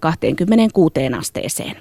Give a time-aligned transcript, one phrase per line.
[0.00, 1.76] 26 asteeseen.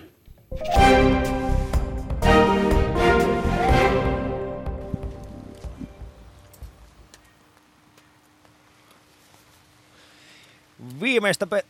[11.02, 11.66] Viimeistä, pe-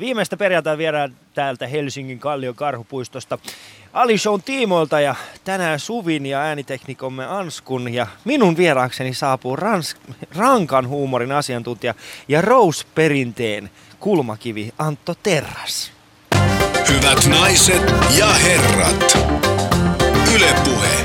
[0.00, 3.38] viimeistä perjantai viedään täältä Helsingin Kallion karhupuistosta
[3.92, 9.96] Ali Shown tiimoilta ja tänään Suvin ja ääniteknikomme Anskun ja minun vieraakseni saapuu rans-
[10.36, 11.94] rankan huumorin asiantuntija
[12.28, 13.70] ja Rose-perinteen
[14.00, 15.92] kulmakivi Antto Terras.
[16.88, 19.18] Hyvät naiset ja herrat,
[20.34, 21.04] Ylepuhe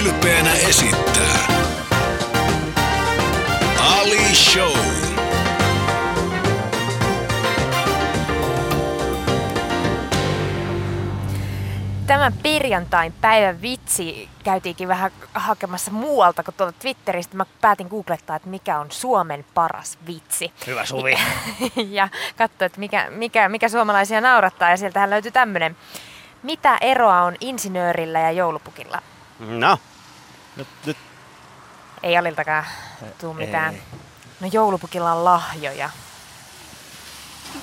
[0.00, 1.46] ylpeänä esittää
[3.78, 4.77] Ali Show.
[12.08, 17.36] Tämän perjantain päivän vitsi käytiinkin vähän hakemassa muualta kuin tuolta Twitteristä.
[17.36, 20.52] Mä päätin googlettaa, että mikä on Suomen paras vitsi.
[20.66, 21.18] Hyvä Suvi.
[21.98, 22.08] ja
[22.38, 24.70] katsoin, että mikä, mikä, mikä suomalaisia naurattaa.
[24.70, 25.76] Ja sieltähän löytyi tämmöinen.
[26.42, 29.02] Mitä eroa on insinöörillä ja joulupukilla?
[29.38, 29.78] No,
[30.56, 30.96] Nyt, nyt
[32.02, 32.64] Ei Aliltakaan
[33.20, 33.74] tuu mitään.
[33.74, 33.82] Ei.
[34.40, 35.90] No joulupukilla on lahjoja.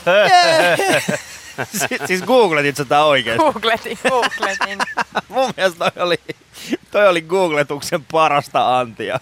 [1.64, 3.44] si- siis googletit sitä oikeesti.
[3.44, 4.80] Googletin, googletin.
[5.30, 6.20] Mun mielestä toi oli,
[6.92, 9.20] toi oli googletuksen parasta antia.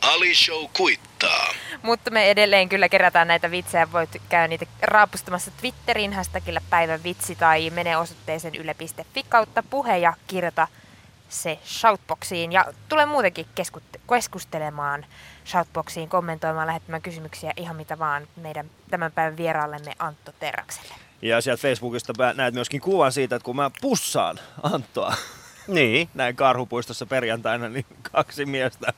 [0.00, 1.48] Ali Show kuittaa.
[1.82, 3.92] Mutta me edelleen kyllä kerätään näitä vitsejä.
[3.92, 10.12] Voit käydä niitä raapustamassa Twitterin hashtagillä päivän vitsi tai mene osoitteeseen yle.fi kautta puhe ja
[10.26, 10.68] kirjoita
[11.28, 12.52] se shoutboxiin.
[12.52, 13.46] Ja tule muutenkin
[14.08, 15.06] keskustelemaan
[15.46, 20.94] shoutboxiin, kommentoimaan, lähettämään kysymyksiä ihan mitä vaan meidän tämän päivän vieraallemme Antto Terrakselle.
[21.22, 25.14] Ja sieltä Facebookista näet myöskin kuvan siitä, että kun mä pussaan Anttoa
[25.68, 26.08] niin.
[26.14, 28.92] näin karhupuistossa perjantaina, niin kaksi miestä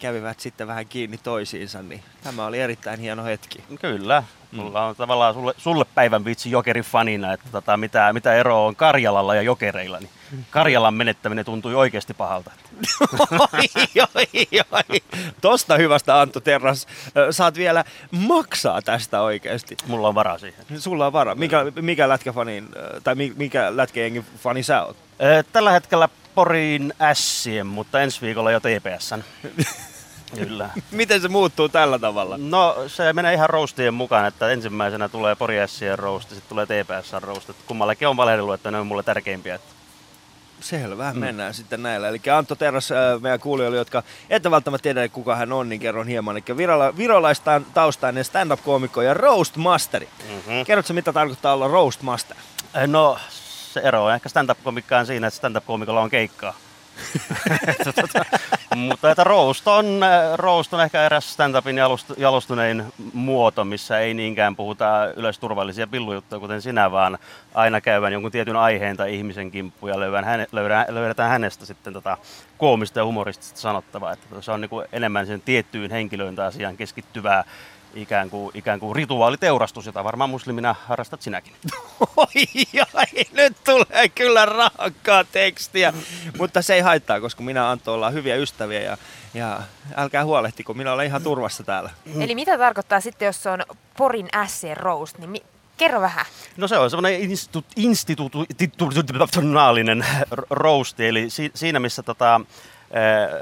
[0.00, 3.64] kävivät sitten vähän kiinni toisiinsa, niin tämä oli erittäin hieno hetki.
[3.80, 4.22] Kyllä.
[4.52, 8.76] Mulla on tavallaan sulle, sulle päivän vitsi jokerin fanina, että tota, mitä, mitä eroa on
[8.76, 9.98] Karjalalla ja jokereilla.
[9.98, 10.10] Niin
[10.50, 12.50] Karjalan menettäminen tuntui oikeasti pahalta.
[13.30, 13.68] oi,
[14.14, 14.26] oi,
[14.72, 15.00] oi.
[15.40, 16.86] Tosta hyvästä Antto Terras,
[17.30, 19.76] saat vielä maksaa tästä oikeasti.
[19.86, 20.64] Mulla on varaa siihen.
[20.78, 21.34] Sulla on vara.
[21.34, 22.68] Mikä, mikä lätkäfanin,
[23.04, 24.96] tai mi- mikä lätkäjengin fani sä oot?
[25.52, 29.22] Tällä hetkellä Porin Sien, mutta ensi viikolla jo TPSn.
[30.38, 30.70] Kyllä.
[30.90, 32.38] Miten se muuttuu tällä tavalla?
[32.38, 37.22] No se menee ihan roastien mukaan, että ensimmäisenä tulee Pori Sien roast sitten tulee TPSn
[37.22, 37.50] roast.
[37.50, 39.54] Että Kummallakin on valehdellut, että ne on mulle tärkeimpiä.
[39.54, 39.80] Että
[40.60, 42.08] Selvä, mennään sitten näillä.
[42.08, 46.08] Eli Antto Terras, äh, meidän kuulijoille, jotka ette välttämättä tiedä, kuka hän on, niin kerron
[46.08, 46.36] hieman.
[46.36, 50.08] Eli virala, virolaistaan taustainen stand-up-koomikko ja roast masteri.
[50.28, 50.62] Mhm.
[50.66, 52.36] Kerrotko, mitä tarkoittaa olla roast master?
[52.86, 53.18] No
[53.72, 56.54] se ero on ehkä stand-up-komikkaan siinä, että stand-up-komikolla on keikkaa.
[57.68, 58.24] Että tota,
[58.76, 61.76] Mutta että roast on, äh, roast on ehkä eräs stand-upin
[62.16, 67.18] jalostunein muoto, missä ei niinkään puhuta yleisturvallisia pillujuttuja, kuten sinä, vaan
[67.54, 71.92] aina käyvän jonkun tietyn aiheen tai ihmisen kimppuun ja löydään, häne, löydään, löydetään hänestä sitten
[71.92, 72.18] tota
[72.58, 74.12] koomista ja humoristista sanottavaa.
[74.12, 77.44] Että se on niin kuin enemmän sen tiettyyn henkilöön tai asiaan keskittyvää
[77.94, 81.52] ikään kuin, ikään kuin rituaaliteurastus, jota varmaan muslimina harrastat sinäkin.
[82.16, 82.26] Oi,
[82.94, 85.92] oi, nyt tulee kyllä rankkaa tekstiä.
[86.38, 88.98] Mutta se ei haittaa, koska minä Antto ollaan hyviä ystäviä ja,
[89.34, 89.60] ja
[89.96, 91.90] älkää huolehtiko, minä olen ihan turvassa täällä.
[92.20, 93.62] Eli mitä tarkoittaa sitten, jos se on
[93.96, 95.42] Porin Sien roast, niin mi-
[95.76, 96.26] kerro vähän.
[96.56, 100.06] No se on semmoinen institu- institutionaalinen
[100.50, 102.40] roasti, eli si- siinä missä tota,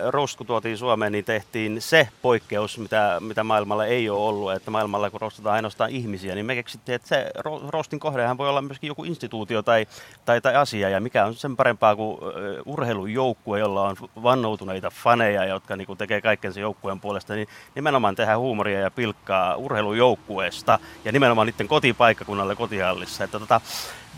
[0.09, 4.70] roast kun tuotiin Suomeen, niin tehtiin se poikkeus, mitä, mitä maailmalla ei ole ollut, että
[4.70, 8.62] maailmalla kun roastataan ainoastaan ihmisiä, niin me keksittiin, että se ro- roastin kohdehan voi olla
[8.62, 9.87] myöskin joku instituutio tai,
[10.25, 15.44] tai, tai asia, ja mikä on sen parempaa kuin eh, urheilujoukkue, jolla on vannoutuneita faneja,
[15.44, 21.12] jotka niin tekee kaiken sen joukkueen puolesta, niin nimenomaan tehdään huumoria ja pilkkaa urheilujoukkueesta, ja
[21.12, 23.60] nimenomaan niiden kotipaikkakunnalle kotihallissa, että tota,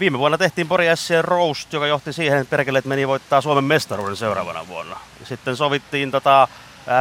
[0.01, 4.17] Viime vuonna tehtiin Pori Sien Roast, joka johti siihen, että perkeleet meni voittaa Suomen mestaruuden
[4.17, 4.97] seuraavana vuonna.
[5.21, 6.49] Ja sitten sovittiin tota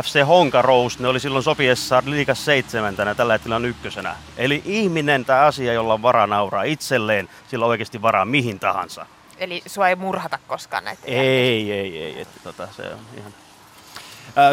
[0.04, 4.16] FC Honka Roast, ne oli silloin sopiessa liikas seitsemäntenä, tällä hetkellä on ykkösenä.
[4.38, 9.06] Eli ihminen tai asia, jolla on varaa nauraa itselleen, sillä on oikeasti varaa mihin tahansa.
[9.38, 11.02] Eli sua ei murhata koskaan näitä.
[11.06, 13.34] Ei, ei, ei, että tota, se on ihan...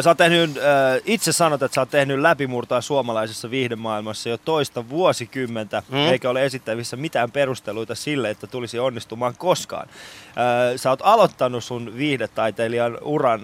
[0.01, 0.51] Sä oot tehnyt,
[1.05, 5.97] itse sanot, että sä oot tehnyt läpimurtoa suomalaisessa viihdemaailmassa jo toista vuosikymmentä, Mm.
[5.97, 9.87] eikä ole esittävissä mitään perusteluita sille, että tulisi onnistumaan koskaan.
[10.75, 13.41] Sä oot aloittanut sun viihdetaiteilijan uran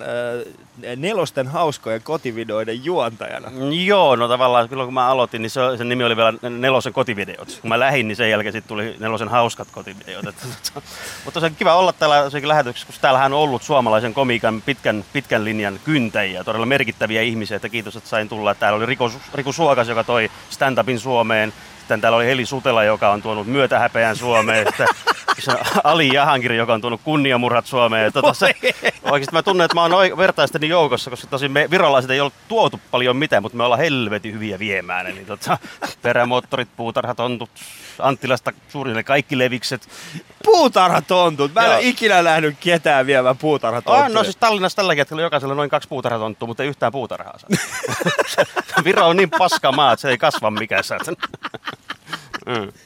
[0.96, 3.52] nelosten hauskojen kotivideoiden juontajana.
[3.86, 7.58] Joo, no tavallaan silloin kun mä aloitin, niin se, sen nimi oli vielä Nelosen kotivideot.
[7.62, 10.26] Kun mä lähdin, niin sen jälkeen sitten tuli Nelosen hauskat kotivideot.
[11.26, 15.46] Mutta se on kiva olla täällä lähetyksessä, koska täällähän on ollut suomalaisen komiikan pitkän, pitkän
[15.46, 15.80] linjan
[16.24, 18.56] kyntäjiä, todella merkittäviä ihmisiä, että kiitos, että sain tulla.
[18.56, 21.54] Täällä oli Riku, Riku Suokas, joka toi stand-upin Suomeen.
[21.84, 24.68] Sitten täällä oli Heli Sutela, joka on tuonut myötähäpeän Suomeen.
[24.68, 24.88] Sitten
[25.84, 28.14] Ali Jahankiri, joka on tuonut kunniamurhat Suomeen.
[28.14, 28.56] Tota, se,
[29.04, 32.80] oikeasti mä tunnen, että mä oon vertaisteni joukossa, koska tosi me virolaiset ei ole tuotu
[32.92, 35.08] paljon mitään, mutta me ollaan helvetin hyviä viemään.
[35.08, 35.58] Eli tota,
[36.02, 37.50] perämoottorit, puutarhatontut,
[38.00, 39.90] Anttilasta suurin kaikki levikset.
[40.44, 41.54] Puutarhatontut.
[41.54, 44.06] Mä en ole ikinä nähnyt ketään viemään puutarhatonttuja.
[44.06, 47.50] On, no siis Tallinnassa tällä hetkellä jokaisella noin kaksi puutarhatonttua, mutta ei yhtään puutarhaa saa.
[48.84, 50.84] Viro on niin paska maa, että se ei kasva mikään.
[52.45, 52.72] Mm.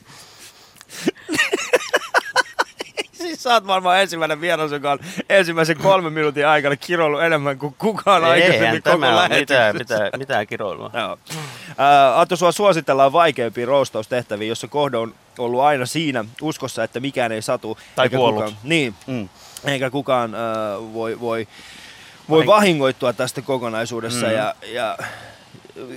[3.13, 4.99] Siis sä oot varmaan ensimmäinen vieras, joka on
[5.29, 9.73] ensimmäisen kolmen minuutin aikana kiroillut enemmän kuin kukaan aikaisemmin Eihän koko tämä ole mitään, lähetyksessä.
[10.03, 10.91] mitään, mitään kiroilua.
[10.93, 11.17] Joo.
[11.77, 17.31] Ää, Antto, sua suositellaan vaikeampia roustaustehtäviä, jossa kohde on ollut aina siinä uskossa, että mikään
[17.31, 17.77] ei satu.
[17.95, 18.43] Tai eikä kuollut.
[18.43, 19.29] Kukaan, niin, Mm.
[19.65, 20.39] eikä kukaan äh,
[20.93, 21.47] voi, voi,
[22.29, 24.25] voi Vahin- vahingoittua tästä kokonaisuudessa.
[24.25, 24.31] Mm.
[24.31, 24.97] Ja, ja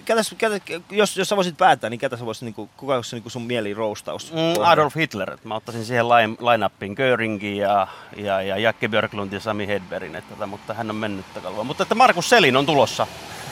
[0.04, 0.60] ketäs, ketä,
[0.90, 3.32] jos, jos sä voisit päättää, niin ketä sä voisit, niin kuin, kuka olisi niin kuin
[3.32, 4.32] sun mieli roustaus?
[4.32, 5.38] Mm, Adolf Hitler.
[5.44, 7.86] Mä ottaisin siihen line, line-uppiin Göringin ja,
[8.16, 11.64] ja, ja Jakke Björklund ja Sami Hedbergin, että, tota, mutta hän on mennyt kalvoa.
[11.64, 13.06] Mutta että Markus Selin on tulossa.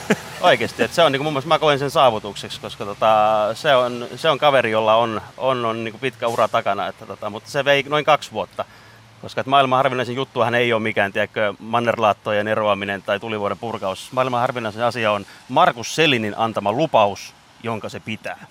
[0.41, 3.09] Oikeasti, että se on niin mun mielestä mä koen sen saavutukseksi, koska tota,
[3.55, 7.31] se, on, se on kaveri, jolla on, on, on niin pitkä ura takana, että, tota,
[7.31, 8.65] mutta se vei noin kaksi vuotta.
[9.23, 14.13] Koska että maailman harvinaisin juttuhan ei ole mikään, tiedätkö, mannerlaattojen eroaminen tai tulivuoden purkaus.
[14.13, 18.47] Maailman harvinaisin asia on Markus Selinin antama lupaus, jonka se pitää.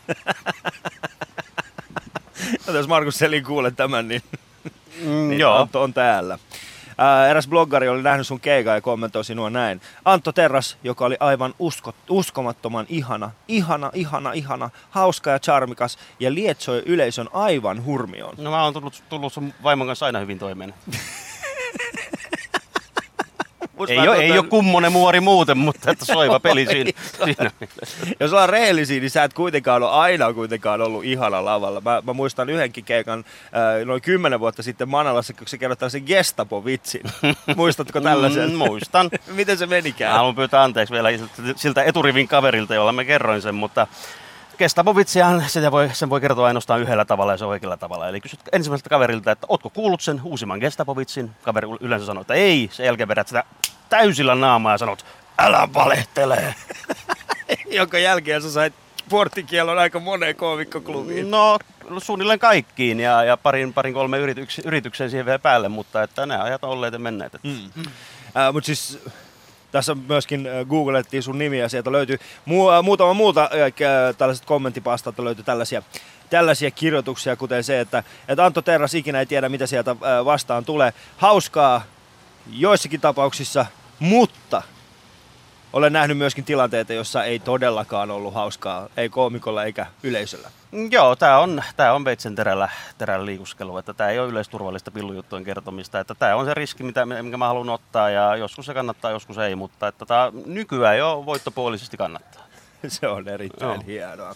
[2.73, 4.21] Jos Markus Selin kuulee tämän, niin,
[5.01, 5.55] Mm, niin joo.
[5.55, 6.39] Antto on täällä.
[6.97, 9.81] Ää, eräs bloggari oli nähnyt sun keikan ja kommentoi sinua näin.
[10.05, 16.33] Antto Terras, joka oli aivan usko, uskomattoman ihana, ihana, ihana, ihana, hauska ja charmikas ja
[16.33, 18.35] lietsoi yleisön aivan hurmioon.
[18.37, 20.73] No mä oon tullut, tullut sun vaimon kanssa aina hyvin toimeen.
[23.89, 26.91] Ei mä ole, tota- ei ole kummonen muori muuten, mutta että soiva peli siinä.
[27.25, 27.51] siinä.
[28.19, 31.81] Jos ollaan rehellisiä, niin sä et kuitenkaan ole aina kuitenkaan ollut ihana lavalla.
[31.81, 33.19] Mä, mä muistan yhdenkin keikan
[33.79, 37.03] äh, noin kymmenen vuotta sitten Manalassa, kun sä kerroit tällaisen Gestapo-vitsin.
[37.55, 38.49] Muistatko tällaisen?
[38.51, 39.09] Mm, muistan.
[39.27, 40.13] Miten se Mä menikään?
[40.13, 41.09] haluan pyytää anteeksi vielä
[41.55, 43.87] siltä- eturivin kaverilta, jolla mä kerroin sen, mutta
[44.57, 48.09] Kestapovitsihan sitä voi, sen voi kertoa ainoastaan yhdellä tavalla ja se on oikealla tavalla.
[48.09, 51.31] Eli kysyt ensimmäiseltä kaverilta, että ootko kuullut sen uusimman Gestapovitsin?
[51.41, 52.69] Kaveri yleensä sanoo, että ei.
[52.71, 53.43] Sen jälkeen vedät sitä
[53.89, 55.05] täysillä naamaa ja sanot,
[55.37, 56.55] älä valehtele.
[57.71, 58.73] Jonka jälkeen sä sait
[59.09, 61.31] porttikielon aika moneen koomikkoklubiin.
[61.31, 61.59] No
[61.97, 66.37] suunnilleen kaikkiin ja, ja parin, parin kolme yrityks, yritykseen siihen vielä päälle, mutta että ne
[66.37, 67.35] ajat on olleet ja menneet.
[67.35, 67.47] Että.
[67.47, 67.83] Mm.
[68.37, 68.99] Äh, Mutta siis
[69.71, 72.17] tässä myöskin googlettiin sun nimi ja sieltä löytyy
[72.49, 75.81] mu- muutama muuta äh, tällaiset kommenttipastalta löytyy tällaisia,
[76.29, 80.65] tällaisia kirjoituksia, kuten se, että, että Antto Terras ikinä ei tiedä, mitä sieltä äh, vastaan
[80.65, 80.93] tulee.
[81.17, 81.81] Hauskaa
[82.49, 83.65] joissakin tapauksissa,
[83.99, 84.61] mutta
[85.73, 90.49] olen nähnyt myöskin tilanteita, jossa ei todellakaan ollut hauskaa, ei koomikolla eikä yleisöllä.
[90.91, 95.45] Joo, tämä on, tää on veitsen terällä, terällä liikuskelu, että tämä ei ole yleisturvallista pillujuttujen
[95.45, 99.11] kertomista, että tämä on se riski, mitä, minkä mä haluan ottaa ja joskus se kannattaa,
[99.11, 102.43] joskus ei, mutta että tää nykyään jo voittopuolisesti kannattaa.
[102.87, 103.83] Se on erittäin Joo.
[103.85, 104.29] hienoa.
[104.29, 104.35] Äh,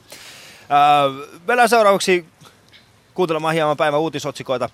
[1.47, 2.25] mennään seuraavaksi
[3.13, 4.69] kuuntelemaan hieman päivän uutisotsikoita,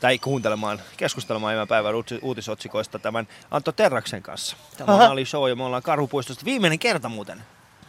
[0.00, 4.56] tai kuuntelemaan, keskustelemaan hieman päivän uutis- uutisotsikoista tämän Antto Terraksen kanssa.
[4.76, 5.12] Tämä on Aha.
[5.12, 7.42] Ali Show ja me ollaan Karhupuistosta viimeinen kerta muuten.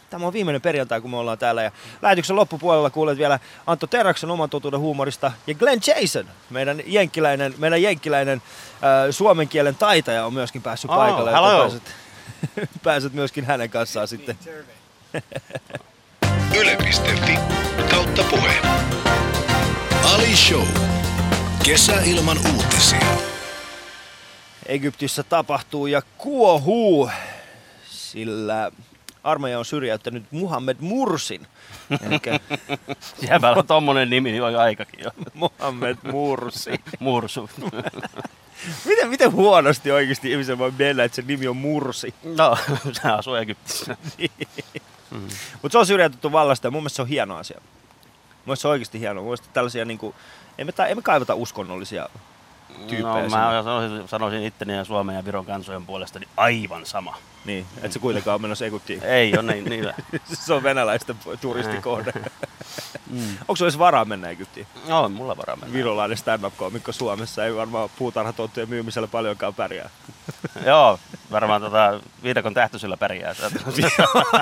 [0.09, 1.63] Tämä on viimeinen perjantai, kun me ollaan täällä.
[1.63, 1.71] Ja
[2.01, 5.31] lähetyksen loppupuolella kuulet vielä Antto Terraksen oman totuuden huumorista.
[5.47, 8.41] Ja Glenn Jason, meidän jenkkiläinen, meidän jenkkiläinen
[8.73, 8.81] äh,
[9.11, 11.31] suomen kielen taitaja on myöskin päässyt Oh, paikalle.
[11.31, 11.59] hello.
[11.61, 11.83] Pääset,
[12.83, 14.37] pääset myöskin hänen kanssaan sitten
[16.59, 17.37] Yle.fi
[17.91, 18.53] kautta puhe.
[20.13, 20.65] Ali Show.
[21.69, 23.17] Kesäilman uutisia.
[24.65, 27.09] Egyptissä tapahtuu ja kuohuu,
[27.89, 28.71] sillä
[29.23, 31.47] armeija on syrjäyttänyt Muhammed Mursin.
[33.29, 35.11] Jäbällä on tommonen nimi, niin on aikakin jo.
[35.33, 36.71] Muhammed Mursi.
[36.99, 37.49] Mursu.
[38.85, 42.13] Miten, miten huonosti oikeasti ihmisen voi mennä, että se nimi on Mursi?
[42.23, 42.57] No,
[42.91, 43.97] se asuu Egyptissä.
[45.61, 47.61] Mutta se on syrjäytetty vallasta ja mun mielestä se on hieno asia.
[48.49, 49.21] Mun mielestä se on oikeasti hieno.
[49.21, 50.15] Mun mielestä tällaisia niinku,
[50.57, 52.09] ei me, ta- ei me kaivata uskonnollisia
[52.87, 57.15] tyyppejä No, mä sanoisin, sanoisin itteni ja Suomen ja Viron kansojen puolesta niin aivan sama.
[57.45, 59.03] Niin, et se kuitenkaan on menossa Egyptiin.
[59.19, 59.93] Ei ole niin, niillä.
[60.45, 62.13] se on venäläisten turistikohde.
[63.47, 64.67] Onko se varaa mennä Egyptiin?
[64.87, 65.73] No, on mulla varaa mennä.
[65.73, 69.89] Virolainen stand-up-koomikko Suomessa ei varmaan puutarhatonttujen myymisellä paljonkaan pärjää.
[70.65, 70.99] Joo,
[71.31, 73.35] varmaan tota viidakon tähtöisellä pärjää.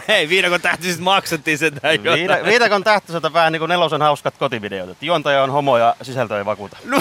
[0.08, 1.74] Hei, viidakon tähtisistä maksettiin sen
[2.14, 4.98] Viida, viidakon tähtöiseltä vähän niin kuin nelosen hauskat kotivideot.
[5.02, 6.78] Juontaja on homo ja sisältö ei vakuuta.
[6.86, 7.00] No,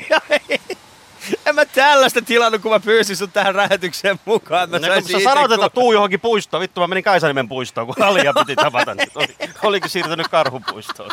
[1.46, 4.70] En mä tällaista tilannut, kun mä pyysin sut tähän lähetykseen mukaan.
[4.70, 6.60] Mä No, kun sä sanoit, että tuu johonkin puistoon.
[6.60, 8.94] Vittu, mä menin Kaisanimen puistoon, kun Alia piti tavata.
[8.94, 11.10] Niin oli, olikin siirtynyt karhupuistoon.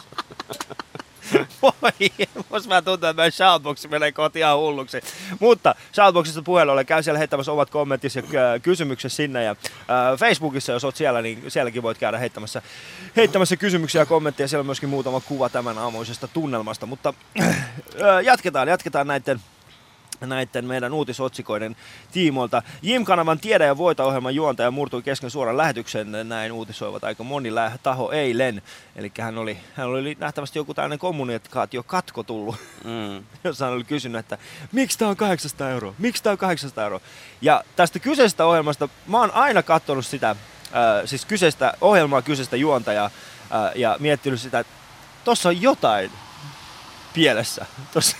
[1.62, 5.02] Voi, jos mä tuntuu, että meidän shoutboxi menee kohti hulluksi.
[5.40, 9.44] Mutta shoutboxista puheella ole, käy siellä heittämässä omat kommenttisi ja äh, kysymykset sinne.
[9.44, 12.62] Ja äh, Facebookissa, jos oot siellä, niin sielläkin voit käydä heittämässä,
[13.16, 14.48] heittämässä kysymyksiä ja kommentteja.
[14.48, 16.86] Siellä on myöskin muutama kuva tämän aamuisesta tunnelmasta.
[16.86, 17.56] Mutta äh,
[18.24, 19.40] jatketaan, jatketaan näiden
[20.30, 21.76] näiden meidän uutisotsikoiden
[22.12, 22.64] tiimoilta.
[22.82, 27.50] Jim-kanavan Tiedä ja voita ohjelman juontaja murtui kesken suoran lähetyksen, näin uutisoivat aika moni
[27.84, 28.62] taho eilen.
[28.96, 33.24] Eli hän oli, hän oli nähtävästi joku tällainen kommunikaatio katko tullut, Mm.
[33.44, 34.38] jossa hän oli kysynyt, että
[34.72, 37.00] miksi tämä on 800 euroa, miksi tämä on 800 euroa.
[37.42, 40.38] Ja tästä kyseisestä ohjelmasta, mä oon aina katsonut sitä, äh,
[41.06, 44.74] siis kyseistä ohjelmaa, kyseistä juontajaa, äh, ja miettinyt sitä, että
[45.24, 46.12] tossa on jotain
[47.14, 47.66] pielessä.
[47.94, 48.18] Tossa,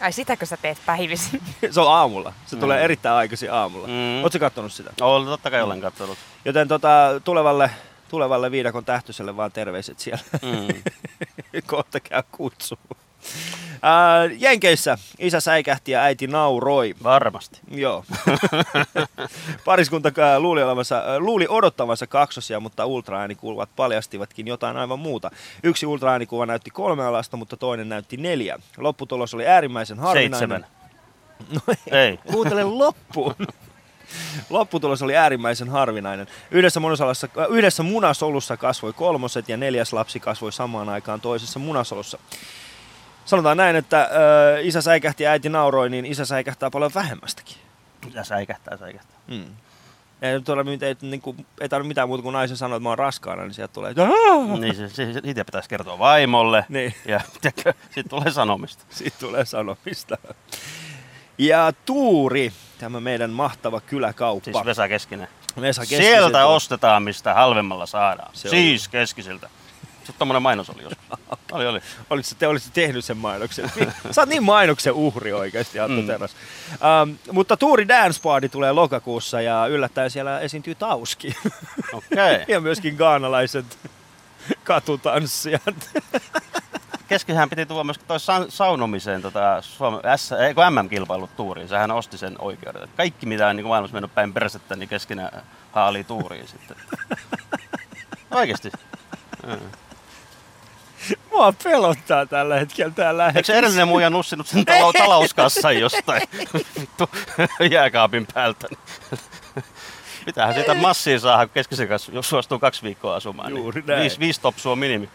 [0.00, 1.42] Ai sitäkö sä teet päivisin?
[1.70, 2.32] se on aamulla.
[2.46, 2.60] Se Mm.
[2.60, 3.86] tulee erittäin aikaisin aamulla.
[3.86, 3.92] Mm.
[3.92, 4.22] Mm.
[4.22, 4.90] Oletko kattonut sitä?
[5.00, 6.18] Olen totta kai olen katsonut.
[6.44, 7.70] Joten tota, tulevalle,
[8.08, 10.22] tulevalle viidakon tähtyselle vaan terveiset siellä.
[10.42, 10.82] Mm.
[11.66, 12.78] Kohta käy kutsu.
[13.82, 16.94] Ää, Jenkeissä isä säikähti ja äiti nauroi.
[17.02, 17.60] Varmasti.
[17.70, 18.04] Joo.
[19.64, 25.30] Pariskunta luuli, olevansa, luuli odottavansa kaksosia, mutta ultraäänikuvat paljastivatkin jotain aivan muuta.
[25.62, 28.58] Yksi ultraäänikuva näytti kolmea lasta, mutta toinen näytti neljä.
[28.76, 30.38] Lopputulos oli äärimmäisen harvinainen.
[30.38, 30.66] Seitsemän.
[31.54, 32.18] No Ei.
[32.32, 33.34] Kuuntele loppuun.
[34.50, 36.26] Lopputulos oli äärimmäisen harvinainen.
[36.50, 36.80] Yhdessä,
[37.50, 42.18] yhdessä munasolussa kasvoi kolmoset ja neljäs lapsi kasvoi samaan aikaan toisessa munasolussa.
[43.30, 44.08] Sanotaan näin, että äh,
[44.66, 47.56] isä säikähti ja äiti nauroi, niin isä säikähtää paljon vähemmästäkin.
[48.14, 49.18] Ja säikähtää, säikähtää.
[49.28, 49.44] Mm.
[50.22, 52.88] Ei, nyt ole, ei, niin kuin, ei tarvitse mitään muuta kuin naisen sanoa, että mä
[52.88, 53.94] oon raskaana, niin sieltä tulee!
[54.60, 56.64] Niin se, se, siitä pitäisi kertoa vaimolle.
[56.68, 56.94] Niin.
[57.04, 58.84] Ja sitten tulee sanomista.
[58.90, 60.18] Siitä tulee sanomista.
[61.38, 64.44] Ja Tuuri, tämä meidän mahtava kyläkauppa.
[64.44, 65.28] Siis Vesa Keskinen.
[65.60, 66.18] Vesa Keskiseltä.
[66.18, 68.30] Sieltä ostetaan, mistä halvemmalla saadaan.
[68.32, 69.50] Se siis Keskisiltä.
[70.10, 71.06] Se tommonen mainos oli joskus.
[71.52, 71.80] Oli, oli.
[72.10, 73.72] Oliko se, te olisitte tehnyt sen mainoksen?
[74.10, 76.06] Sä oot niin mainoksen uhri oikeasti, Antto Mm.
[76.06, 76.36] Teräs.
[76.72, 81.36] Ähm, mutta Tuuri Dance Party tulee lokakuussa ja yllättäen siellä esiintyy Tauski.
[81.92, 82.34] Okei.
[82.34, 82.44] Okay.
[82.48, 83.78] ja myöskin gaanalaiset
[84.64, 85.90] katutanssijat.
[87.08, 90.30] Keskihän piti tuoda myöskin toi sa- saunomiseen tota Suomen S,
[90.70, 91.68] MM-kilpailut tuuriin.
[91.68, 92.88] Sehän osti sen oikeuden.
[92.96, 95.30] Kaikki mitä on niin maailmassa mennyt päin persettä, niin keskinen
[95.72, 96.76] haali tuuriin sitten.
[98.30, 98.70] Oikeesti.
[101.30, 103.46] Mua pelottaa tällä hetkellä Eikö lähetys.
[103.46, 106.22] se edellinen muija nussinut sen talou- talouskassan jostain
[106.80, 107.10] vittu
[107.70, 108.68] jääkaapin päältä?
[110.26, 113.50] Mitähän siitä massia saa, kun keskisen kanssa, jos suostuu kaksi viikkoa asumaan.
[113.50, 114.00] Juuri niin näin.
[114.00, 115.08] viisi, viisi topsua minimi.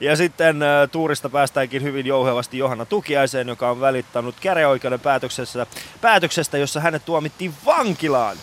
[0.00, 5.66] Ja sitten äh, tuurista päästäänkin hyvin jouhevasti Johanna Tukiaiseen, joka on välittänyt käräjäoikeuden päätöksessä,
[6.00, 8.36] päätöksestä, jossa hänet tuomittiin vankilaan.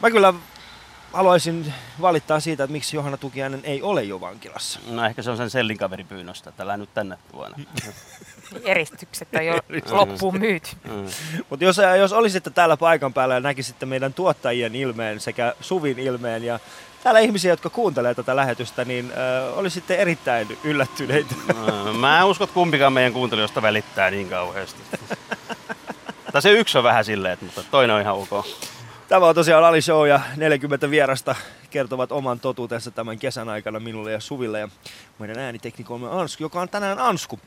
[0.00, 0.34] Mä kyllä
[1.14, 4.80] haluaisin valittaa siitä, että miksi Johanna Tukiainen ei ole jo vankilassa.
[4.90, 7.58] No ehkä se on sen sellin kaverin pyynnöstä, että älä nyt tänne vuonna.
[8.64, 10.70] Eristykset on jo loppuun myyty.
[10.84, 11.06] Mm.
[11.50, 16.44] Mutta jos, jos olisitte täällä paikan päällä ja näkisitte meidän tuottajien ilmeen sekä Suvin ilmeen
[16.44, 16.58] ja
[17.02, 21.34] täällä ihmisiä, jotka kuuntelee tätä lähetystä, niin äh, olisitte erittäin yllättyneitä.
[21.98, 24.82] Mä en usko, että kumpikaan meidän kuuntelijoista välittää niin kauheasti.
[26.32, 28.46] tai se yksi on vähän silleen, mutta toinen on ihan ok.
[29.08, 31.34] Tämä on tosiaan Ali Show ja 40 vierasta
[31.70, 34.68] kertovat oman totuutensa tämän kesän aikana minulle ja Suville ja
[35.18, 37.40] meidän ääniteknikomme Ansku, joka on tänään Ansku.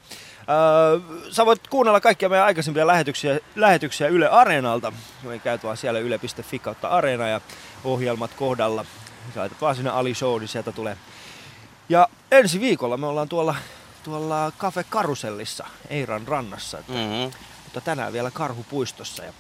[0.50, 1.00] Öö,
[1.32, 4.94] sä voit kuunnella kaikkia meidän aikaisempia lähetyksiä, lähetyksiä Yle Areenalta.
[5.24, 7.42] Me käyt vaan siellä yle.fi kautta Areena ja
[7.84, 8.86] ohjelmat kohdalla.
[9.34, 10.98] Sä laitat vaan sinne Ali Show, niin sieltä tulee.
[11.90, 13.56] Ja ensi viikolla me ollaan tuolla,
[14.04, 16.80] tuolla Cafe Karusellissa, Eiran rannassa.
[16.80, 17.32] Että Mm-hmm.
[17.64, 19.34] mutta tänään vielä Karhupuistossa ja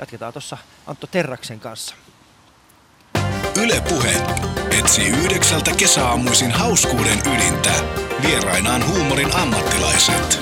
[0.00, 1.94] jatketaan tuossa Antto Terraksen kanssa.
[3.62, 4.12] Yle Puhe
[4.78, 7.72] etsii yhdeksältä kesäaamuisin hauskuuden ydintä.
[8.22, 10.40] Vierainaan huumorin ammattilaiset.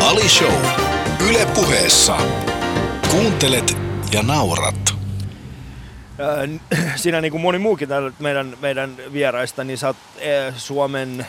[0.00, 0.62] Ali Show.
[1.28, 2.16] Yle Puheessa.
[3.10, 3.76] Kuuntelet
[4.12, 4.94] ja naurat.
[6.96, 9.96] Sinä niin kuin moni muukin meidän, meidän vieraista, niin sä oot
[10.56, 11.26] Suomen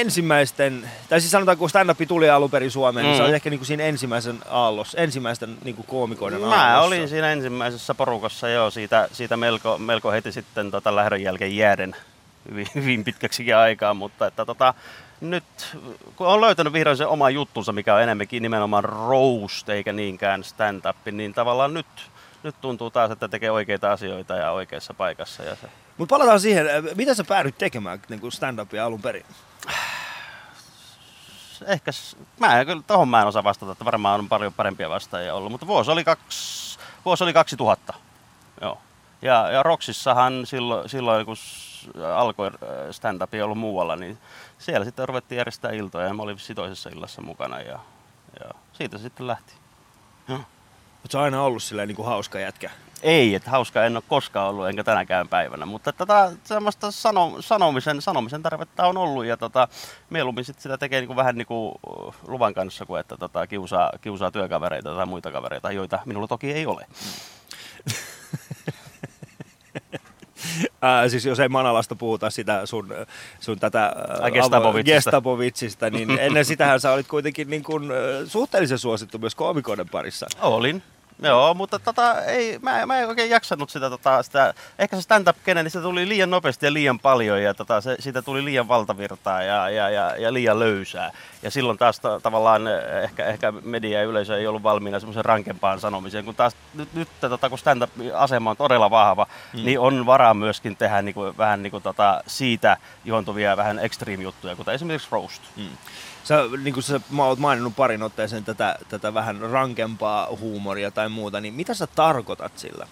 [0.00, 3.08] ensimmäisten, tai siis sanotaan kun stand-up tuli alun perin Suomeen, mm.
[3.08, 3.24] niin sä Mm.
[3.24, 6.80] olet ehkä niin kuin siinä ensimmäisen aallossa, ensimmäisten niin kuin koomikoiden Mä aallossa.
[6.96, 11.96] olin siinä ensimmäisessä porukassa jo siitä, siitä melko, melko heti sitten tota lähdön jälkeen jääden
[12.50, 14.74] hyvin, hyvin pitkäksikin aikaa, mutta että tota,
[15.20, 15.44] nyt
[16.16, 20.96] kun on löytänyt vihdoin se oma juttunsa, mikä on enemmänkin nimenomaan roast eikä niinkään stand-up,
[21.12, 21.86] niin tavallaan nyt,
[22.42, 25.42] nyt tuntuu taas, että tekee oikeita asioita ja oikeassa paikassa.
[25.42, 25.68] Ja se.
[25.96, 29.24] Mutta palataan siihen, mitä sä päädyit tekemään niin stand-upia alun perin?
[31.66, 31.90] Ehkä,
[32.40, 35.52] mä en, kyllä tohon mä en osaa vastata, että varmaan on paljon parempia vastaajia ollut,
[35.52, 37.94] mutta vuosi oli, kaksi, vuosi oli 2000.
[38.60, 38.78] Joo.
[39.22, 41.36] Ja, ja Roksissahan silloin, silloin kun
[42.14, 42.52] alkoi äh,
[42.90, 44.18] stand-up ollut muualla, niin
[44.58, 47.78] siellä sitten ruvettiin järjestää iltoja ja mä olin vissiin toisessa illassa mukana ja,
[48.40, 49.52] ja siitä se sitten lähti.
[51.00, 52.70] Oletko aina ollut silleen niin kuin hauska jätkä?
[53.02, 58.02] Ei, että hauska en ole koskaan ollut, enkä tänäkään päivänä, mutta tota, semmoista sano, sanomisen,
[58.02, 59.68] sanomisen tarvetta on ollut ja tota,
[60.10, 61.80] mieluummin sit sitä tekee niinku vähän niinku
[62.26, 66.66] luvan kanssa, kuin että tota, kiusaa, kiusaa työkavereita tai muita kavereita, joita minulla toki ei
[66.66, 66.86] ole.
[70.82, 72.94] Ää, siis jos ei Manalasta puhuta sitä sun,
[73.40, 74.94] sun tätä Ai, Gestapovitsista.
[74.94, 77.90] Gestapovitsista, niin ennen sitähän sä olit kuitenkin niin kuin,
[78.26, 80.26] suhteellisen suosittu myös koomikoiden parissa.
[80.40, 80.82] Olin.
[81.22, 85.36] Joo, mutta tota, ei, mä, mä en oikein jaksanut sitä, tota, sitä ehkä se stand-up
[85.44, 88.68] kene, niin se tuli liian nopeasti ja liian paljon ja tota, se, siitä tuli liian
[88.68, 91.10] valtavirtaa ja, ja, ja, ja liian löysää.
[91.42, 95.24] Ja silloin taas ta, tavallaan eh, ehkä, ehkä media ja yleisö ei ollut valmiina semmoisen
[95.24, 99.64] rankempaan sanomiseen, kun taas nyt, nyt tota, kun stand-up-asema on todella vahva, mm.
[99.64, 104.56] niin on varaa myöskin tehdä niin kuin, vähän niin kuin, tota, siitä juontuvia vähän extreme-juttuja,
[104.56, 105.42] kuten esimerkiksi roast.
[105.56, 105.68] Mm.
[106.24, 111.40] Sä, niin kuin sä oot maininnut parin otteeseen tätä, tätä vähän rankempaa huumoria tai muuta,
[111.40, 112.86] niin mitä sä tarkoitat sillä?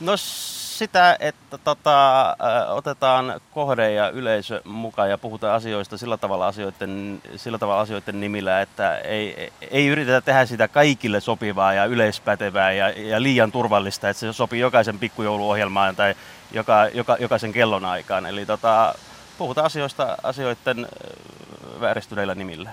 [0.00, 2.36] No sitä, että tota,
[2.68, 8.60] otetaan kohde ja yleisö mukaan ja puhutaan asioista sillä tavalla asioiden, sillä tavalla asioiden nimillä,
[8.60, 14.20] että ei, ei yritetä tehdä sitä kaikille sopivaa ja yleispätevää ja, ja liian turvallista, että
[14.20, 16.14] se sopii jokaisen pikkujouluohjelmaan tai
[16.52, 18.26] joka, joka, jokaisen kellon aikaan.
[18.26, 18.94] Eli tota,
[19.38, 20.88] puhutaan asioista asioiden
[21.82, 22.70] vääristyneillä nimillä.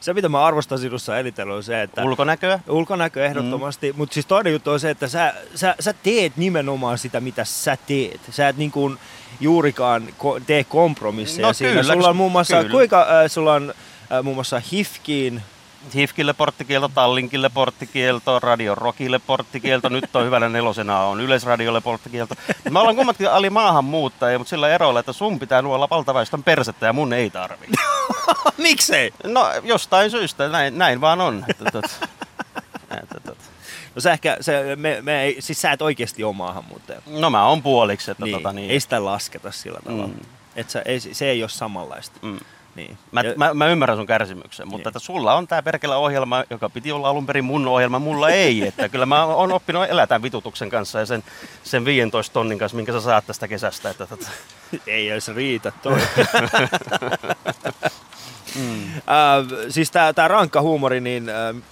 [0.00, 2.02] Se, mitä mä arvostan sinussa eniten on se, että...
[2.04, 2.60] Ulkonäköä?
[2.68, 3.98] Ulkonäkö ehdottomasti, mm.
[3.98, 7.76] mutta siis toinen juttu on se, että sä, sä, sä teet nimenomaan sitä, mitä sä
[7.86, 8.20] teet.
[8.30, 8.98] Sä et niin kuin
[9.40, 11.80] juurikaan ko- tee kompromisseja No siinä.
[11.80, 12.70] kyllä, Sulla on muun muassa, kyllä.
[12.70, 13.74] kuinka äh, sulla on
[14.12, 15.42] äh, muun muassa HIFKiin,
[15.94, 22.34] Hifkille porttikielto, Tallinkille porttikielto, Radio Rockille porttikielto, nyt on hyvänä nelosena on Yleisradiolle porttikielto.
[22.70, 26.92] Me ollaan kummatkin ali maahanmuuttajia, mutta sillä erolla, että sun pitää nuolla valtaväestön persettä ja
[26.92, 27.66] mun ei tarvi.
[28.58, 29.12] Miksei?
[29.24, 31.44] No jostain syystä, näin, näin vaan on.
[33.94, 37.02] No sä ehkä, se, me, me ei, siis sä et oikeasti ole maahanmuuttaja.
[37.06, 38.70] No mä oon puoliksi, että Niin, tota niin.
[38.70, 40.06] ei sitä lasketa sillä tavalla.
[40.06, 40.20] Mm.
[40.56, 42.18] Et sä, ei, se ei ole samanlaista.
[42.22, 42.38] Mm.
[42.74, 42.98] Niin.
[43.12, 44.88] Mä, Ja- mä, mä, ymmärrän sun kärsimyksen, mutta Niin.
[44.88, 48.62] että sulla on tää perkelä ohjelma, joka piti olla alun perin mun ohjelma, mulla ei.
[48.68, 51.24] Että kyllä mä oon oppinut elää tämän vitutuksen kanssa ja sen,
[51.62, 53.90] sen 15 tonnin kanssa, minkä sä saat tästä kesästä.
[53.90, 54.26] Että, tota,
[54.86, 55.98] Ei edes riitä toi.
[58.56, 58.94] mm.
[58.96, 59.00] äh,
[59.68, 61.62] siis tää, tää rankka huumori, niin äh,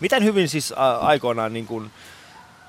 [0.00, 1.90] miten hyvin siis äh, aikoinaan, niin kun,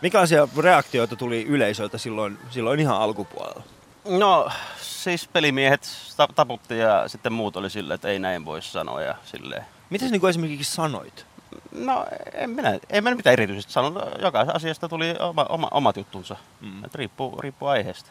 [0.02, 3.64] minkälaisia reaktioita tuli yleisöltä silloin, silloin ihan alkupuolella?
[4.06, 4.50] No
[4.82, 9.16] siis pelimiehet ta- taputti ja sitten muut oli silleen, että ei näin voi sanoa ja
[9.24, 9.66] silleen.
[9.90, 11.26] Mitä sä niin esimerkiksi sanoit?
[11.72, 14.04] No en minä, en minä mitään erityisesti sanonut.
[14.22, 16.36] Jokaisesta asiasta tuli oma, oma, omat juttunsa.
[16.62, 16.68] Mm.
[16.68, 16.86] Mm.
[16.86, 18.10] Et riippuu, riippuu aiheesta.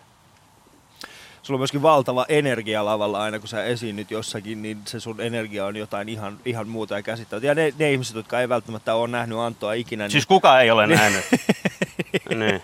[1.51, 5.67] Sulla on myöskin valtava energia lavalla aina, kun sä esiinnyt jossakin, niin se sun energia
[5.67, 7.47] on jotain ihan, ihan muuta ja käsittämättä.
[7.47, 10.71] Ja ne, ne ihmiset, jotka ei välttämättä ole nähnyt Anttoa ikinä, niin Siis kukaan ei
[10.71, 11.25] ole nähnyt.
[12.41, 12.63] niin.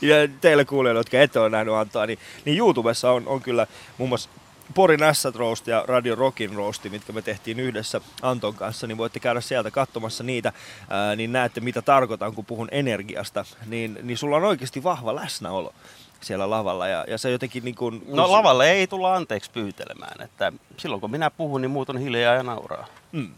[0.00, 3.66] ja teille kuulijoille, jotka ette ole nähnyt Antoa, niin, niin YouTubessa on, on kyllä
[3.98, 4.30] muun muassa
[4.74, 9.20] Porin Assat Roast ja Radio Rockin Roasti, mitkä me tehtiin yhdessä Anton kanssa, niin voitte
[9.20, 10.52] käydä sieltä katsomassa niitä,
[10.88, 13.44] ää, niin näette mitä tarkoitan, kun puhun energiasta.
[13.66, 15.74] Niin, niin sulla on oikeasti vahva läsnäolo
[16.20, 18.02] siellä lavalla ja, ja se jotenkin niin kuin...
[18.08, 20.20] No lavalle ei tulla anteeksi pyytelemään.
[20.22, 22.86] Että silloin kun minä puhun, niin muut on hiljaa ja nauraa.
[23.12, 23.30] Mm.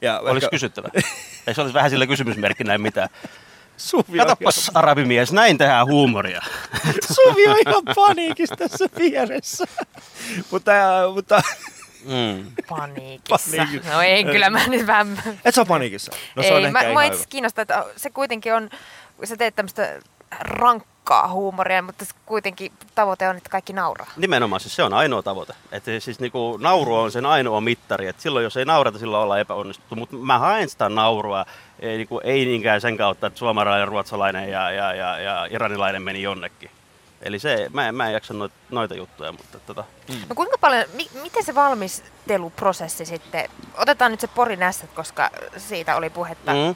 [0.00, 0.88] Ja Olisi ehkä- kysyttävä.
[1.46, 3.08] Ei se olisi vähän sillä kysymysmerkkinä mitään.
[3.76, 6.42] Suvi on, Katoppas arabimies, näin tehdään huumoria.
[7.14, 9.64] Suvi on ihan paniikissa tässä vieressä.
[10.50, 10.72] mutta,
[11.14, 11.42] mutta
[12.04, 12.52] Mm.
[12.68, 13.50] Paniikissa.
[13.56, 13.92] Paniikissa.
[13.92, 15.22] No ei, kyllä mä nyt vähän...
[15.44, 16.12] et sä ole paniikissa?
[16.36, 18.70] No se on ei, ehkä mä, ihan kiinnostaa, että se kuitenkin on,
[19.16, 20.00] kun sä teet tämmöistä
[21.10, 24.06] rankkaa huumoria, mutta kuitenkin tavoite on, että kaikki nauraa.
[24.16, 25.54] Nimenomaan, siis se on ainoa tavoite.
[25.72, 28.06] Että siis niinku, nauru on sen ainoa mittari.
[28.06, 29.94] Et silloin jos ei naurata, silloin ollaan epäonnistuttu.
[29.96, 31.46] Mutta mä haen sitä naurua,
[31.80, 36.22] ei, niinku, ei niinkään sen kautta, että suomalainen, ruotsalainen ja, ja, ja, ja iranilainen meni
[36.22, 36.70] jonnekin.
[37.22, 39.84] Eli se, mä, en- mä en jaksa noita, noita juttuja, mutta tota,
[40.28, 45.96] No kuinka paljon, mi, miten se valmisteluprosessi sitten, otetaan nyt se Porin ässät, koska siitä
[45.96, 46.52] oli puhetta.
[46.52, 46.74] mm.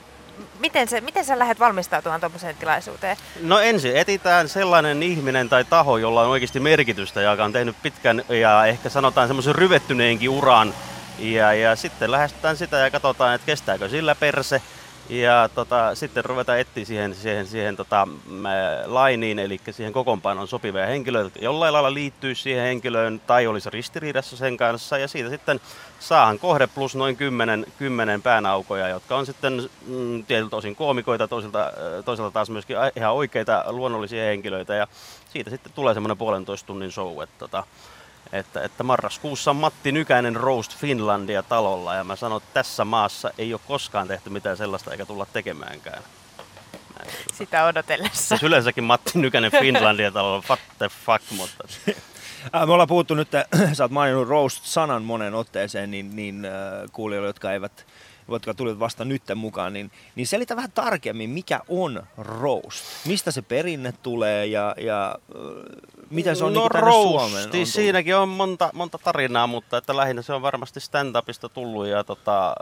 [0.59, 3.17] Miten, se, miten sä lähdet valmistautumaan tuommoiseen tilaisuuteen?
[3.41, 7.75] No ensin etitään sellainen ihminen tai taho, jolla on oikeasti merkitystä ja joka on tehnyt
[7.83, 10.73] pitkän ja ehkä sanotaan semmoisen ryvettyneenkin uran.
[11.19, 14.61] Ja, ja sitten lähestytään sitä ja katsotaan, että kestääkö sillä perse.
[15.09, 18.07] Ja tota, sitten ruvetaan etsiä siihen, siihen, siihen tota,
[18.85, 24.37] lainiin, eli siihen kokoonpanoon sopivia henkilöitä, jotka jollain lailla liittyy siihen henkilöön tai olisi ristiriidassa
[24.37, 24.97] sen kanssa.
[24.97, 25.59] Ja siitä sitten
[25.99, 31.71] saahan kohde plus noin 10, 10 päänaukoja, jotka on sitten mm, tietyltä osin koomikoita, toiselta,
[32.05, 34.75] toiselta taas myöskin ihan oikeita luonnollisia henkilöitä.
[34.75, 34.87] Ja
[35.29, 37.23] siitä sitten tulee semmoinen puolentoista tunnin show.
[37.23, 37.63] Että, tota,
[38.31, 43.53] että, että marraskuussa Matti Nykänen Roast Finlandia talolla ja mä sanon, että tässä maassa ei
[43.53, 46.03] ole koskaan tehty mitään sellaista eikä tulla tekemäänkään.
[47.33, 48.27] Sitä odotellessa.
[48.27, 51.63] Siis yleensäkin Matti Nykänen Finlandia talolla, what the fuck, mutta...
[52.53, 53.27] Me ollaan puhuttu nyt,
[53.73, 56.47] sä oot maininnut roast-sanan monen otteeseen, niin, niin
[56.91, 57.85] kuulijoille, jotka eivät
[58.29, 62.83] jotka tulivat vasta nyt mukaan, niin, niin selitä vähän tarkemmin, mikä on roast?
[63.05, 65.15] Mistä se perinne tulee ja, ja
[66.09, 67.61] miten se on no, niin roasti, Suomeen?
[67.61, 72.03] On siinäkin on monta, monta tarinaa, mutta että lähinnä se on varmasti stand-upista tullut ja
[72.03, 72.55] tota,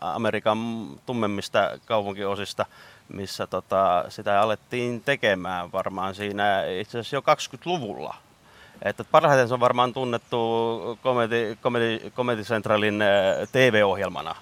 [0.00, 0.58] Amerikan
[1.06, 2.66] tummemmista kaupunkiosista
[3.12, 8.14] missä tota, sitä alettiin tekemään varmaan siinä itse asiassa jo 20-luvulla.
[8.82, 13.04] Että parhaiten se on varmaan tunnettu Comedy, Comedy, Comedy Centralin
[13.52, 14.36] TV-ohjelmana,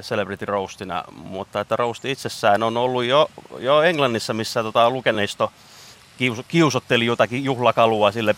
[0.00, 5.52] Celebrity Roastina, mutta että roast itsessään on ollut jo, jo Englannissa, missä tota, lukeneisto
[6.18, 8.34] kius, kiusotteli jotakin juhlakalua sille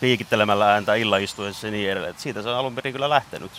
[0.00, 2.10] piikittelemällä ääntä illaistuessa ja niin edelleen.
[2.10, 3.52] Että siitä se on alun perin kyllä lähtenyt.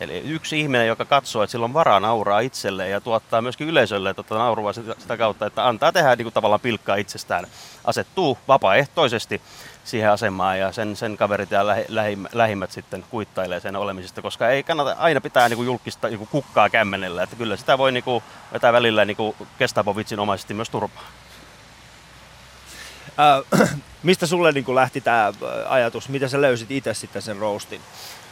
[0.00, 4.14] Eli yksi ihminen, joka katsoo, että sillä on varaa nauraa itselleen ja tuottaa myöskin yleisölle
[4.14, 7.46] tota naurua sitä, kautta, että antaa tehdä niin kuin tavallaan pilkkaa itsestään,
[7.84, 9.42] asettuu vapaaehtoisesti
[9.84, 14.48] siihen asemaan ja sen, sen kaverit ja lähi, lähi, lähimmät sitten kuittailee sen olemisesta, koska
[14.48, 17.92] ei kannata aina pitää niin kuin julkista niin kuin kukkaa kämmenellä, että kyllä sitä voi
[17.92, 18.04] niin
[18.52, 21.04] vetää välillä niin kuin Gestapovitsin omaisesti myös turpaa.
[23.18, 23.70] Äh,
[24.02, 25.32] mistä sulle niin lähti tämä
[25.68, 26.08] ajatus?
[26.08, 27.80] Miten sä löysit itse sitten sen roastin?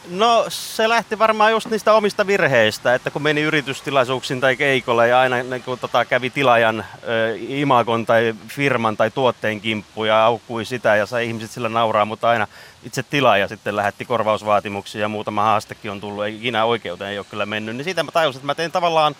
[0.08, 5.20] No se lähti varmaan just niistä omista virheistä, että kun meni yritystilaisuuksiin tai keikolle ja
[5.20, 10.64] aina niin kun, tota, kävi tilaajan ö, imagon tai firman tai tuotteen kimppu ja aukkui
[10.64, 12.46] sitä ja sai ihmiset sillä nauraa, mutta aina
[12.82, 17.26] itse tilaaja sitten lähetti korvausvaatimuksia ja muutama haastekin on tullut, ei ikinä oikeuteen ei ole
[17.30, 19.16] kyllä mennyt, niin siitä mä tajusin, että mä tein tavallaan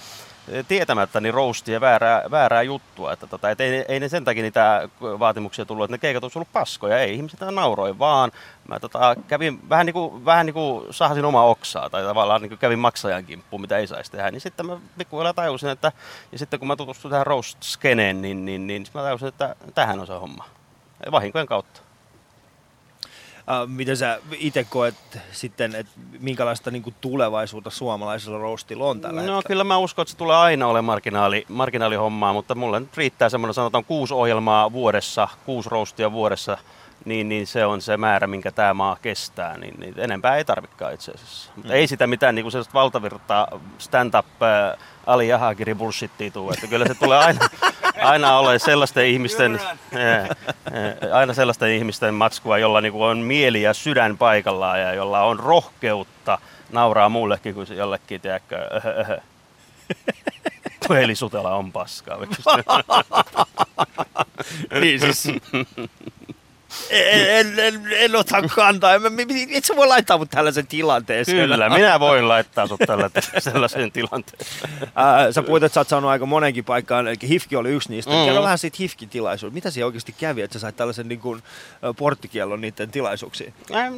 [0.69, 3.13] tietämättä niin roastia väärää, väärää juttua.
[3.13, 6.39] Että tota, et ei, ei, ne sen takia niitä vaatimuksia tullut, että ne keikat olisi
[6.39, 6.99] ollut paskoja.
[6.99, 8.33] Ei, ihmiset nauroi, vaan
[8.69, 12.51] mä tota, kävin vähän niin kuin, vähän niin kuin sahasin omaa oksaa tai tavallaan niin
[12.51, 14.31] kuin kävin maksajan kimppuun, mitä ei saisi tehdä.
[14.31, 15.93] Niin sitten mä pikkuhiljaa tajusin, että
[16.33, 20.01] ja sitten kun mä tutustuin tähän roast-skeneen, niin, niin, niin, niin mä tajusin, että tähän
[20.01, 20.45] on se homma.
[21.13, 21.84] Vahinkojen kautta.
[23.45, 24.95] Uh, miten sä itse koet
[25.33, 29.43] sitten, että minkälaista niin kuin tulevaisuutta suomalaisella roastilla on tällä No hetkellä?
[29.43, 33.55] kyllä mä uskon, että se tulee aina olemaan marginaali, marginaalihommaa, mutta mulle nyt riittää semmoinen,
[33.55, 36.59] sanotaan kuusi ohjelmaa vuodessa, kuusi roastia vuodessa,
[37.05, 40.95] niin, niin se on se määrä, minkä tämä maa kestää, niin, niin enempää ei tarvikaan
[40.95, 41.51] itse asiassa.
[41.57, 41.75] Mutta mm.
[41.77, 46.95] ei sitä mitään niin kuin valtavirtaa stand-up äh, Ali Jahagiri bullshittia tuu, että kyllä se
[46.95, 47.41] tulee aina,
[48.13, 49.61] aina ole sellaisten ihmisten,
[51.13, 56.39] aina sellaisten ihmisten matskua, jolla niin on mieli ja sydän paikallaan ja jolla on rohkeutta
[56.73, 58.59] nauraa muullekin kuin jollekin, tiedätkö,
[60.89, 62.19] Puhelisutela on paskaa.
[64.81, 65.29] niin siis
[66.91, 68.91] en, en, en, ota kantaa.
[69.51, 71.49] Et sä voi laittaa mut tällaisen tilanteeseen.
[71.49, 74.91] Kyllä, minä voin laittaa sut tällä, sellaiseen tilanteeseen.
[74.95, 77.09] Ää, sä puhuit, että sä oot saanut aika monenkin paikkaan.
[77.09, 78.11] Eli Hifki oli yksi niistä.
[78.11, 78.25] Mm.
[78.25, 79.55] Kerro vähän siitä Hifkin tilaisuudesta.
[79.55, 81.43] Mitä siellä oikeasti kävi, että sä sait tällaisen niin kuin,
[81.97, 83.55] porttikiellon niiden tilaisuuksiin?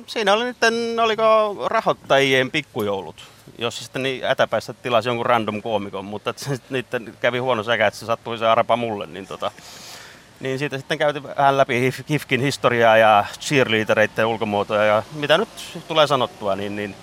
[0.07, 3.17] Siinä oli niiden, oliko rahoittajien pikkujoulut
[3.59, 7.87] jos sitten niin ätäpäissä tilasi jonkun random koomikon, mutta että se niiden kävi huono säkä,
[7.87, 9.51] että se sattui se arpa mulle, niin tota,
[10.41, 15.49] niin siitä sitten käytiin vähän läpi HIFKin historiaa ja cheerleadereiden ulkomuotoja ja mitä nyt
[15.89, 16.95] tulee sanottua, niin, niin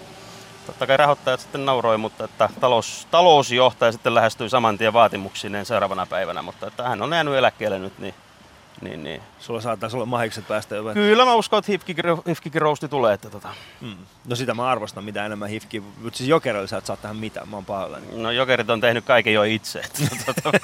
[0.65, 6.05] totta kai rahoittajat sitten nauroi, mutta että talous, talousjohtaja sitten lähestyi saman tien vaatimuksineen seuraavana
[6.05, 8.13] päivänä, mutta että hän on jäänyt eläkkeelle nyt, niin
[8.81, 9.21] niin, niin.
[9.39, 10.83] Sulla saattaa olla mahikset päästä jo.
[10.93, 11.71] Kyllä mä uskon, että
[12.27, 13.13] Hifkikin rousti tulee.
[13.13, 13.49] Että tota.
[13.81, 13.97] mm.
[14.27, 15.79] No sitä mä arvostan mitä enemmän Hifki.
[15.79, 18.05] Mutta siis Jokerille sä et saa tähän mitään, mä oon pahoillani.
[18.11, 19.81] No Jokerit on tehnyt kaiken jo itse.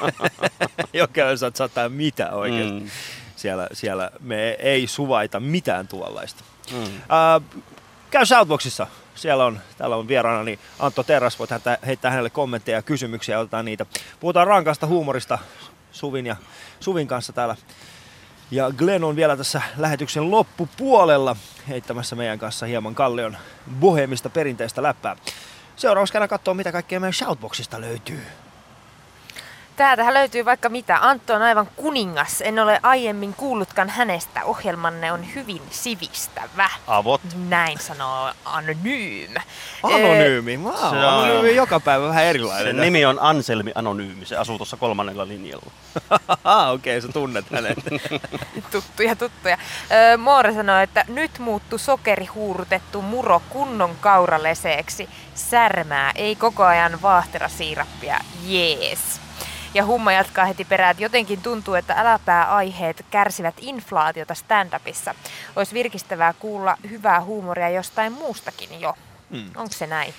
[0.93, 2.80] Jokerille sä et saa tähän mitään oikeasti.
[2.80, 2.89] Mm.
[3.36, 6.43] Siellä, siellä me ei suvaita mitään tuollaista.
[6.72, 6.84] Mm.
[6.84, 7.63] Uh,
[8.12, 8.88] käy Southboxissa.
[9.15, 11.50] Siellä on, täällä on vieraana niin Antto Terras, voit
[11.86, 13.86] heittää hänelle kommentteja ja kysymyksiä ja otetaan niitä.
[14.19, 15.39] Puhutaan rankasta huumorista
[15.91, 16.36] Suvin ja
[16.80, 17.56] Suvin kanssa täällä
[18.51, 21.35] ja Glenn on vielä tässä lähetyksen loppupuolella
[21.67, 23.38] heittämässä meidän kanssa hieman Kallion
[23.79, 25.15] bohemista perinteistä läppää.
[25.75, 28.21] Seuraavaksi käydään katsoa, mitä kaikkea meidän shoutboxista löytyy.
[29.79, 30.97] Täältähän löytyy vaikka mitä.
[31.01, 32.41] Antto on aivan kuningas.
[32.41, 34.43] En ole aiemmin kuullutkaan hänestä.
[34.45, 36.69] Ohjelmanne on hyvin sivistävä.
[36.87, 37.21] Avot.
[37.49, 39.33] Näin sanoo Anonym.
[39.83, 40.57] Anonyymi.
[40.57, 42.77] Wow, Se on- anonyymi joka päivä vähän Sen erilainen.
[42.77, 45.65] nimi on Anselmi Anonyymi, se asuu tuossa kolmannella linjalla.
[46.73, 47.77] Okei, okay, sä tunnet hänet.
[48.71, 49.57] Tuttuja, tuttuja.
[49.91, 55.09] Öö, Moore sanoo, että nyt muuttu sokerihuurutettu muro kunnon kauraleseeksi.
[55.35, 58.19] Särmää, ei koko ajan vaahterasiirappia.
[58.47, 59.21] Jees.
[59.73, 65.15] Ja Humma jatkaa heti perään, että jotenkin tuntuu, että äläpää-aiheet kärsivät inflaatiota stand-upissa.
[65.55, 68.93] Olisi virkistävää kuulla hyvää huumoria jostain muustakin jo.
[69.32, 69.49] Hmm.
[69.55, 70.13] Onko se näin?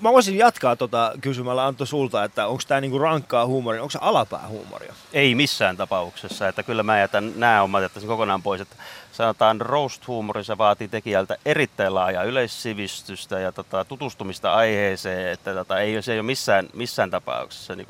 [0.00, 3.98] Mä voisin jatkaa tota kysymällä Antto sulta, että onko tämä niinku rankkaa huumoria, onko se
[4.02, 4.94] alapää huumoria?
[5.12, 8.60] Ei missään tapauksessa, että kyllä mä jätän nämä omat jättäisin kokonaan pois.
[8.60, 8.76] Että
[9.20, 16.02] sanotaan roast-huumori, se vaatii tekijältä erittäin laajaa yleissivistystä ja tota, tutustumista aiheeseen, että tota, ei,
[16.02, 17.86] se ei ole missään, missään tapauksessa niin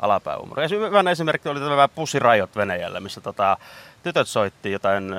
[0.00, 0.62] alapäähuumori.
[0.62, 3.56] Ja hyvänä esimerkki oli tämä Pussy Riot Venäjällä, missä tota,
[4.02, 5.14] tytöt soitti jotain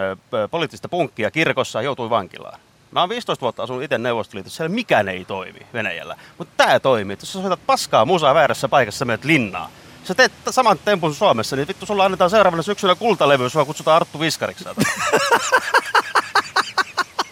[0.51, 2.59] poliittista punkkia kirkossa ja joutui vankilaan.
[2.91, 6.15] Mä oon 15 vuotta asunut itse Neuvostoliitossa, siellä mikään ei toimi Venäjällä.
[6.37, 9.69] Mutta tää toimii, jos sä soitat paskaa musaa väärässä paikassa, menet linnaan.
[10.07, 14.19] Sä teet saman tempun Suomessa, niin vittu sulla annetaan seuraavana syksyllä kultalevy, sua kutsutaan Arttu
[14.19, 14.65] Viskariksi.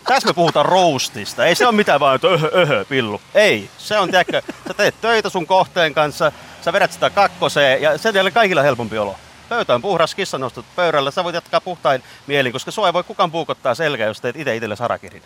[0.07, 1.45] Tässä me puhutaan roastista.
[1.45, 3.21] Ei se ole mitään vaan, että öhö, öhö, pillu.
[3.33, 3.69] Ei.
[3.77, 6.31] Se on, tiedätkö, sä teet töitä sun kohteen kanssa,
[6.61, 9.15] sä vedät sitä kakkoseen ja sen jälkeen kaikilla helpompi olo.
[9.49, 13.03] Pöytä on puhdas, kissa nostut pöydällä, sä voit jatkaa puhtain mielin, koska sua ei voi
[13.03, 15.23] kukaan puukottaa selkeä, jos teet itse itselle harakirin.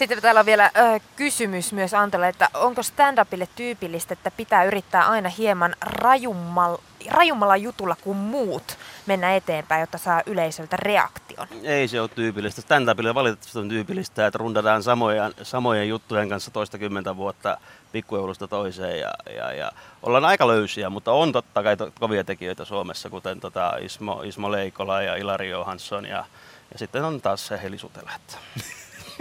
[0.00, 5.08] Sitten täällä on vielä ö, kysymys myös Antolle, että onko stand-upille tyypillistä, että pitää yrittää
[5.08, 11.48] aina hieman rajummalla, rajummalla jutulla kuin muut mennä eteenpäin, jotta saa yleisöltä reaktion?
[11.62, 12.62] Ei se ole tyypillistä.
[12.62, 17.58] Stand-upille valitettavasti on tyypillistä, että rundataan samoja, samojen juttujen kanssa toista kymmentä vuotta
[17.92, 22.64] pikkujoulusta toiseen ja, ja, ja ollaan aika löysiä, mutta on totta kai to, kovia tekijöitä
[22.64, 26.24] Suomessa, kuten tota Ismo, Ismo Leikola ja Ilari Johansson ja,
[26.72, 27.76] ja sitten on taas se Heli.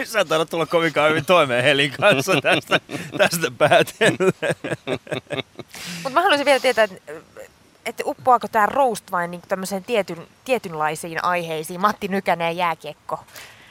[0.06, 2.80] Sä et aina tulla kovinkaan hyvin toimeen Helin kanssa tästä,
[3.18, 4.18] tästä pääten.
[6.04, 7.14] Mutta mä haluaisin vielä tietää, että
[7.86, 13.20] että uppoako tämä roast vain niin tämmöiseen tietyn, tietynlaisiin aiheisiin, Matti Nykänen ja jääkiekko?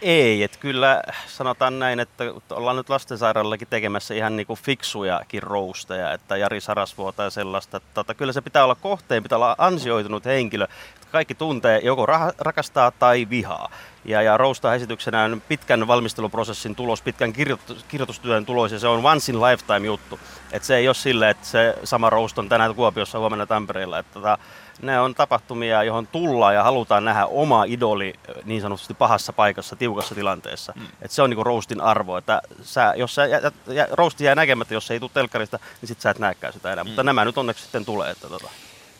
[0.02, 6.36] Ei, että kyllä sanotaan näin, että ollaan nyt lastensairaalallakin tekemässä ihan niinku fiksujakin rousteja, että
[6.36, 7.76] Jari Sarasvuo tai sellaista.
[7.76, 10.66] Että tota, kyllä se pitää olla kohteen, pitää olla ansioitunut henkilö,
[11.12, 13.70] kaikki tuntee joko ra- rakastaa tai vihaa.
[14.04, 19.06] Ja, ja roustaa esityksenä on pitkän valmisteluprosessin tulos, pitkän kirjoitus, kirjoitustyön tulos ja se on
[19.06, 20.20] once in lifetime juttu.
[20.52, 23.98] Että se ei ole silleen, että se sama roust on tänään Kuopiossa huomenna Tampereella.
[23.98, 24.38] Että tota,
[24.82, 30.14] ne on tapahtumia, johon tullaan ja halutaan nähdä oma idoli niin sanotusti pahassa paikassa, tiukassa
[30.14, 30.72] tilanteessa.
[30.76, 30.86] Mm.
[31.02, 32.16] Et se on niinku roastin arvo.
[32.16, 35.88] Että sä, jos sä, jä, jä, roasti jää näkemättä, jos se ei tule telkkarista, niin
[35.88, 36.84] sit sä et näekään sitä enää.
[36.84, 36.88] Mm.
[36.88, 38.10] Mutta nämä nyt onneksi sitten tulee.
[38.10, 38.50] Että tota.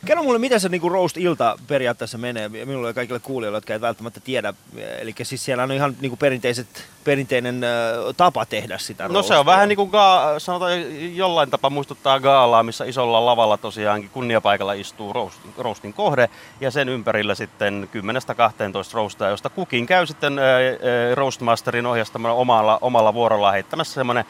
[0.05, 4.19] Kerro mulle, miten se niinku roast-ilta periaatteessa menee minulle ja kaikille kuulijoille, jotka ei välttämättä
[4.19, 4.53] tiedä.
[4.99, 6.67] Eli siis siellä on ihan niinku perinteiset,
[7.03, 7.69] perinteinen äh,
[8.17, 9.91] tapa tehdä sitä No se on vähän niin kuin
[10.37, 10.71] sanotaan
[11.15, 16.29] jollain tapaa muistuttaa gaalaa, missä isolla lavalla tosiaankin kunniapaikalla istuu roast, roastin kohde
[16.61, 22.77] ja sen ympärillä sitten 10-12 roastaa, josta kukin käy sitten ää, ää, roastmasterin ohjastamalla omalla,
[22.81, 24.25] omalla vuorollaan heittämässä semmoinen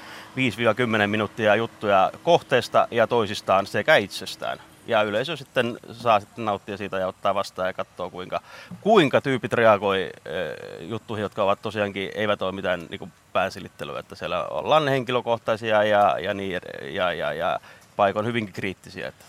[1.06, 4.60] 5-10 minuuttia juttuja kohteesta ja toisistaan sekä itsestään.
[4.89, 8.41] Ja yleisö sitten saa sitten nauttia siitä ja ottaa vastaan ja katsoa, kuinka,
[8.82, 13.99] kuinka tyypit reagoi eh, juttuihin, jotka ovat tosiaankin, eivät ole mitään niin kuin päänsilittelyä.
[13.99, 17.60] Että siellä ollaan henkilökohtaisia ja, ja, niin, ja, ja, ja
[17.95, 19.08] paikoin hyvinkin kriittisiä.
[19.08, 19.25] Että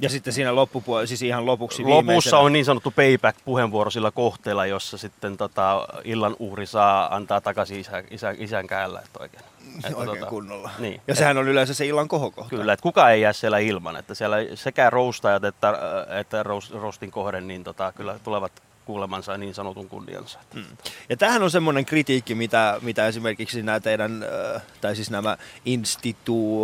[0.00, 4.98] Ja sitten siinä loppupuolella, siis ihan lopuksi Lopussa on niin sanottu payback-puheenvuoro sillä kohteella, jossa
[4.98, 9.00] sitten tota, illan uhri saa antaa takaisin isä, isä, isän käällä.
[9.04, 9.49] Että oikein.
[9.84, 10.70] Että, Oikein kunnolla.
[10.78, 11.00] Niin.
[11.08, 12.50] Ja sehän on yleensä se illan kohokohta.
[12.50, 15.74] Kyllä, että kuka ei jää siellä ilman, että siellä sekä roustajat että,
[16.20, 18.52] että roast, roastin kohde, niin tota, kyllä tulevat
[18.84, 20.38] kuulemansa niin sanotun kunniansa.
[20.54, 20.64] Mm.
[21.08, 26.60] Ja tämähän on semmoinen kritiikki, mitä, mitä esimerkiksi nämä teidän, äh, tai siis nämä institu,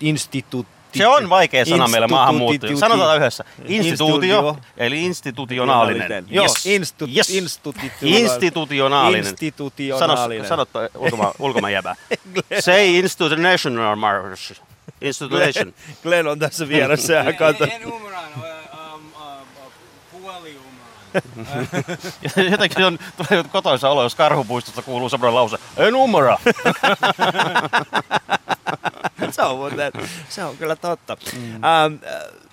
[0.00, 2.74] instituutti, Se on vaikea sana meillä maahanmuuttajille.
[2.74, 3.44] instituuti- Sanotaan yhdessä.
[3.68, 6.26] Instituutio, eli institutionaalinen.
[6.34, 6.66] Yes.
[6.66, 7.30] instu, Yes.
[7.30, 8.24] institutionaalinen.
[8.24, 9.20] Institutionaalinen.
[9.26, 10.48] Institutionaalinen.
[10.48, 11.96] Sano, sano ulkoma, ulkomaan jäbä.
[12.60, 14.54] Say institutional marriage.
[15.00, 15.74] Institution.
[16.02, 17.64] Glenn on tässä vieressä En, kato.
[17.64, 18.24] en ymmärrän,
[18.94, 19.72] um, uh,
[20.12, 20.58] puoli
[21.14, 22.50] ymmärrän.
[22.50, 25.56] Jotenkin on, tulee kotoisa olo, jos karhupuistosta kuuluu semmoinen lause.
[25.76, 26.36] En ymmärrä.
[29.36, 29.92] se, on muuten,
[30.28, 31.16] se on kyllä totta.
[31.36, 31.54] Mm.
[31.54, 32.44] Ähm, äh,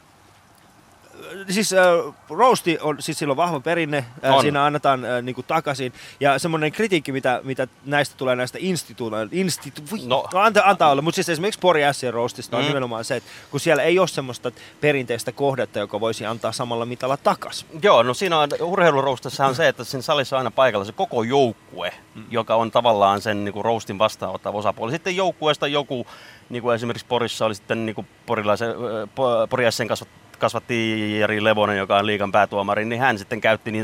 [1.50, 4.42] siis äh, roasti on, siis sillä on vahva perinne, äh, On.
[4.42, 5.94] siinä annetaan äh, niinku takaisin.
[6.20, 9.12] Ja semmoinen kritiikki, mitä, mitä näistä tulee näistä institu...
[9.32, 10.28] institu no.
[10.34, 10.40] No.
[10.40, 12.68] Anta, antaa olla, mutta siis esimerkiksi Pori Sien roastista on Mm.
[12.68, 17.18] nimenomaan se, että kun siellä ei ole semmoista perinteistä kohdetta, joka voisi antaa samalla mitalla
[17.18, 17.66] takas.
[17.82, 21.24] Joo, no siinä on urheiluroustassa on se, että siinä salissa on aina paikalla se koko
[21.24, 22.24] joukkue, mm.
[22.32, 24.92] joka on tavallaan sen niin kuin roastin vastaanottava osapuoli.
[24.92, 26.08] Sitten joukkueesta joku,
[26.52, 28.76] niin kuin esimerkiksi Porissa oli sitten niin kuin porilaisen,
[29.16, 30.10] Po- Pori SCn kasvat,
[30.40, 33.84] kasvatti Jari Levonen, joka on liigan päätuomari, niin hän sitten käytti niin,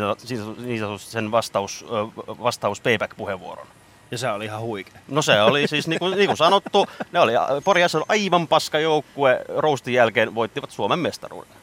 [0.80, 1.86] sanotusti sen vastaus,
[2.28, 3.68] vastaus payback-puheenvuoron.
[4.12, 5.00] Ja se oli ihan huikea.
[5.08, 8.48] No se oli siis, niin kuin, niin kuin sanottu, ne oli, Pori SC oli aivan
[8.48, 11.54] paska joukkue, roastin jälkeen voittivat Suomen mestaruuden.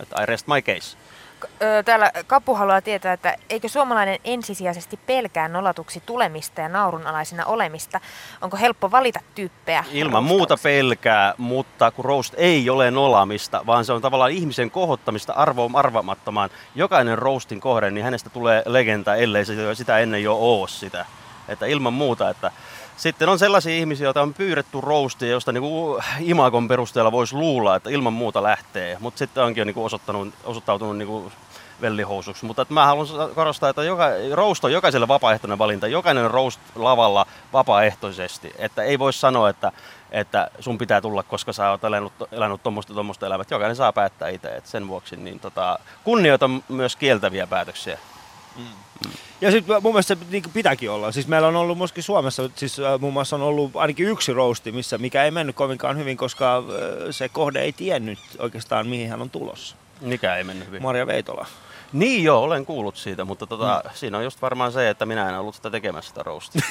[0.00, 0.96] Että I rest my case.
[1.84, 8.00] Täällä Kapu haluaa tietää, että eikö suomalainen ensisijaisesti pelkää nolatuksi tulemista ja naurunalaisena olemista?
[8.40, 9.84] Onko helppo valita tyyppejä?
[9.92, 15.32] Ilman muuta pelkää, mutta kun roast ei ole nolamista, vaan se on tavallaan ihmisen kohottamista
[15.32, 16.50] arvoon arvamattomaan.
[16.74, 21.06] Jokainen roastin kohde, niin hänestä tulee legenda, ellei se sitä ennen jo oo sitä.
[21.48, 22.50] Että ilman muuta, että
[23.00, 27.90] sitten on sellaisia ihmisiä, joita on pyydetty roastia, josta niinku imagon perusteella voisi luulla, että
[27.90, 28.96] ilman muuta lähtee.
[29.00, 31.32] Mutta sitten onkin jo niinku osoittanut, osoittautunut niinku
[31.80, 32.44] vellihousuksi.
[32.44, 35.86] Mutta että mä haluan korostaa, että joka, roast on jokaiselle vapaaehtoinen valinta.
[35.86, 38.52] Jokainen on roast lavalla vapaaehtoisesti.
[38.58, 39.72] Että ei voi sanoa, että,
[40.10, 43.50] että sun pitää tulla, koska sä oot elänyt, elänyt tuommoista tuommoista elämät.
[43.50, 44.48] Jokainen saa päättää itse.
[44.48, 47.98] Et sen vuoksi niin tota, kunnioitan myös kieltäviä päätöksiä.
[49.40, 51.12] Ja sitten mun mielestä se niin pitääkin olla.
[51.12, 54.72] Siis meillä on ollut myöskin Suomessa, siis äh, muun muassa on ollut ainakin yksi roasti,
[54.72, 56.64] missä, mikä ei mennyt kovinkaan hyvin, koska äh,
[57.10, 59.76] se kohde ei tiennyt oikeastaan mihin hän on tulossa.
[60.00, 60.82] Mikä ei mennyt hyvin.
[60.82, 61.46] Maria Veitola.
[61.92, 63.90] Niin joo, olen kuullut siitä, mutta tota, mm.
[63.94, 66.62] siinä on just varmaan se, että minä en ollut sitä tekemässä sitä roastia.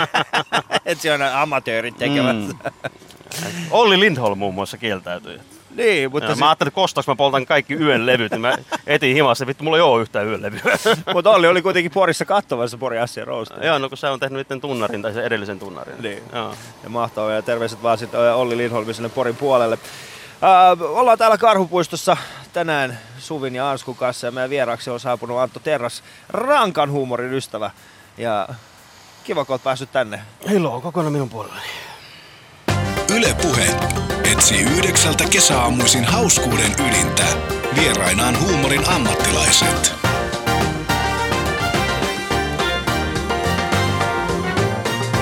[0.86, 2.36] Et se on amatöörit tekevät.
[2.36, 2.46] Mm.
[2.46, 3.66] Mm.
[3.70, 5.40] Olli Lindholm muun muassa kieltäytyi.
[5.76, 9.14] Niin, mutta, Ja mä ajattelin, että kostaks mä poltan kaikki yön levyt, niin mä etin
[9.14, 10.60] himassa, vittu mulla ei oo yhtään yön levyä.
[11.14, 13.66] mutta Olli oli kuitenkin Porissa katsomassa Pori Assien roastia.
[13.66, 15.94] Joo, no kun se on tehnyt sitten tunnarin tai sen edellisen tunnarin.
[16.02, 16.22] Niin.
[16.32, 16.54] Joo.
[16.84, 19.78] Ja mahtavaa ja terveiset vaan sitten Olli Lindholmin sinne Porin puolelle.
[20.42, 22.16] Äh, ollaan täällä Karhupuistossa
[22.52, 27.70] tänään Suvin ja Anskun kanssa ja meidän vieraaksi on saapunut Antto Terras, rankan huumorin ystävä.
[28.18, 28.48] Ja
[29.24, 30.22] kiva, kun oot päässyt tänne.
[30.50, 31.85] Ilo kokonaan minun puolellani.
[33.14, 33.66] Yle Puhe
[34.32, 37.24] etsii yhdeksältä kesäaamuisin hauskuuden ydintä.
[37.80, 39.94] Vierainaan huumorin ammattilaiset.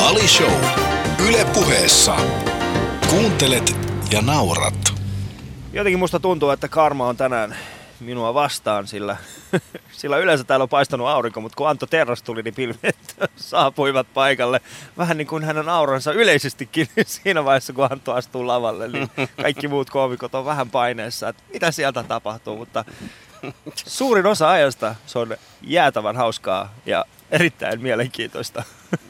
[0.00, 0.52] Ali Show.
[1.28, 2.16] Yle Puheessa.
[3.10, 3.76] Kuuntelet
[4.10, 4.94] ja naurat.
[5.72, 7.56] Jotenkin musta tuntuu, että karma on tänään
[8.04, 9.16] minua vastaan, sillä,
[9.92, 14.60] sillä yleensä täällä on paistanut aurinko, mutta kun Antto Terras tuli, niin pilvet saapuivat paikalle.
[14.98, 19.10] Vähän niin kuin hänen auransa yleisestikin siinä vaiheessa, kun Antto astuu lavalle, niin
[19.42, 22.84] kaikki muut koomikot on vähän paineessa, että mitä sieltä tapahtuu, mutta
[23.86, 27.04] suurin osa ajasta se on jäätävän hauskaa ja
[27.34, 28.62] erittäin mielenkiintoista.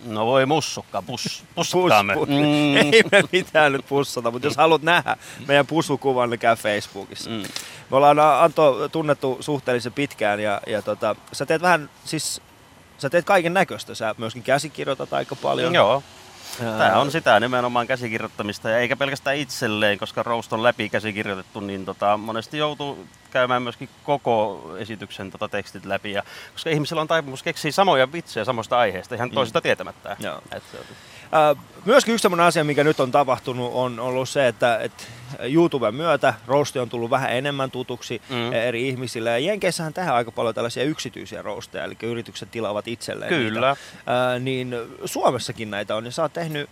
[0.05, 2.15] No voi mussukka, pus, Pus, pussukaamme.
[2.15, 2.29] pus.
[2.29, 2.77] Mm.
[2.77, 7.31] Ei me mitään nyt pussata, mutta jos haluat nähdä meidän pusukuvan, niin käy Facebookissa.
[7.31, 7.43] Mm.
[7.91, 12.41] Me ollaan Anto tunnettu suhteellisen pitkään ja, ja tota, sä teet vähän, siis
[12.99, 13.95] sä teet kaiken näköistä.
[13.95, 15.75] Sä myöskin käsikirjoitat aika paljon.
[15.75, 16.03] Joo.
[16.59, 21.85] Tämä on sitä nimenomaan käsikirjoittamista ja eikä pelkästään itselleen, koska Roast on läpi käsikirjoitettu, niin
[21.85, 26.13] tota, monesti joutuu käymään myöskin koko esityksen tota, tekstit läpi.
[26.13, 30.17] Ja, koska ihmisillä on taipumus keksiä samoja vitsejä samasta aiheesta, ihan toisesta tietämättä.
[30.21, 30.43] Joo.
[30.53, 30.63] Et,
[31.85, 35.05] myöskin yksi sellainen asia, mikä nyt on tapahtunut, on ollut se, että, että
[35.43, 38.37] YouTuben myötä roasti on tullut vähän enemmän tutuksi Mm.
[38.37, 38.53] mm.
[38.53, 39.31] eri ihmisille.
[39.31, 43.69] Ja Jenkeissähän tehdään aika paljon tällaisia yksityisiä roasteja, eli yritykset tilaavat itselleen Kyllä.
[43.71, 44.13] niitä.
[44.13, 46.71] Ää, niin Suomessakin näitä on, ja sä oot tehnyt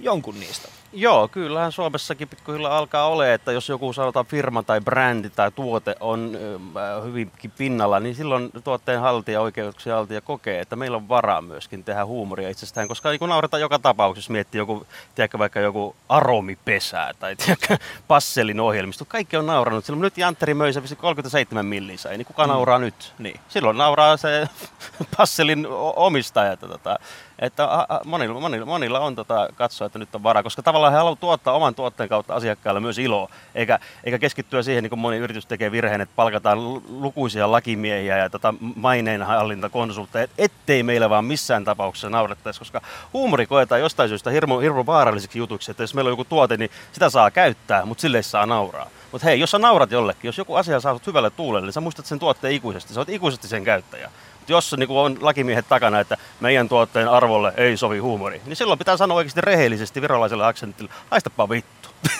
[0.00, 0.68] jonkun niistä.
[0.92, 5.96] Joo, kyllähän Suomessakin pikkuhiljaa alkaa ole, että jos joku sanotaan firma tai brändi tai tuote
[6.00, 11.42] on ö, hyvinkin pinnalla, niin silloin tuotteen haltija, oikeuksien haltija kokee, että meillä on varaa
[11.42, 17.14] myöskin tehdä huumoria itsestään, koska niin nauretaan joka tapauksessa, miettii joku, tiedätkö, vaikka joku aromipesää
[17.18, 19.84] tai tiedätkö, passelin ohjelmisto, kaikki on naurannut.
[19.84, 23.14] Silloin nyt Jantteri möi se vissi 37 milliä sai, niin kuka nauraa nyt?
[23.18, 23.40] Niin.
[23.48, 24.48] Silloin nauraa se
[25.16, 26.56] passelin omistaja.
[26.56, 26.98] Tota,
[27.38, 27.68] että
[28.04, 31.54] monilla, monilla, monilla on tota, katsoa, että nyt on varaa, koska tavallaan he haluavat tuottaa
[31.54, 35.72] oman tuotteen kautta asiakkaille myös iloa, eikä, eikä keskittyä siihen, niin kuin moni yritys tekee
[35.72, 42.60] virheen, että palkataan lu- lukuisia lakimiehiä ja tota, maineenhallintakonsultteja, ettei meillä vaan missään tapauksessa naurettaisi,
[42.60, 46.56] koska huumori koetaan jostain syystä hirmu, hirmu vaaralliseksi jutuksi, että jos meillä on joku tuote,
[46.56, 48.90] niin sitä saa käyttää, mutta sille ei saa nauraa.
[49.12, 51.80] Mutta hei, jos sä naurat jollekin, jos joku asia saa sut hyvälle tuulelle, niin sä
[51.80, 54.10] muistat sen tuotteen ikuisesti, sä oot ikuisesti sen käyttäjä.
[54.48, 58.96] Jos niin on lakimiehet takana, että meidän tuotteen arvolle ei sovi huumori, niin silloin pitää
[58.96, 61.88] sanoa oikeasti rehellisesti virolaiselle aksentille, haistapa vittu.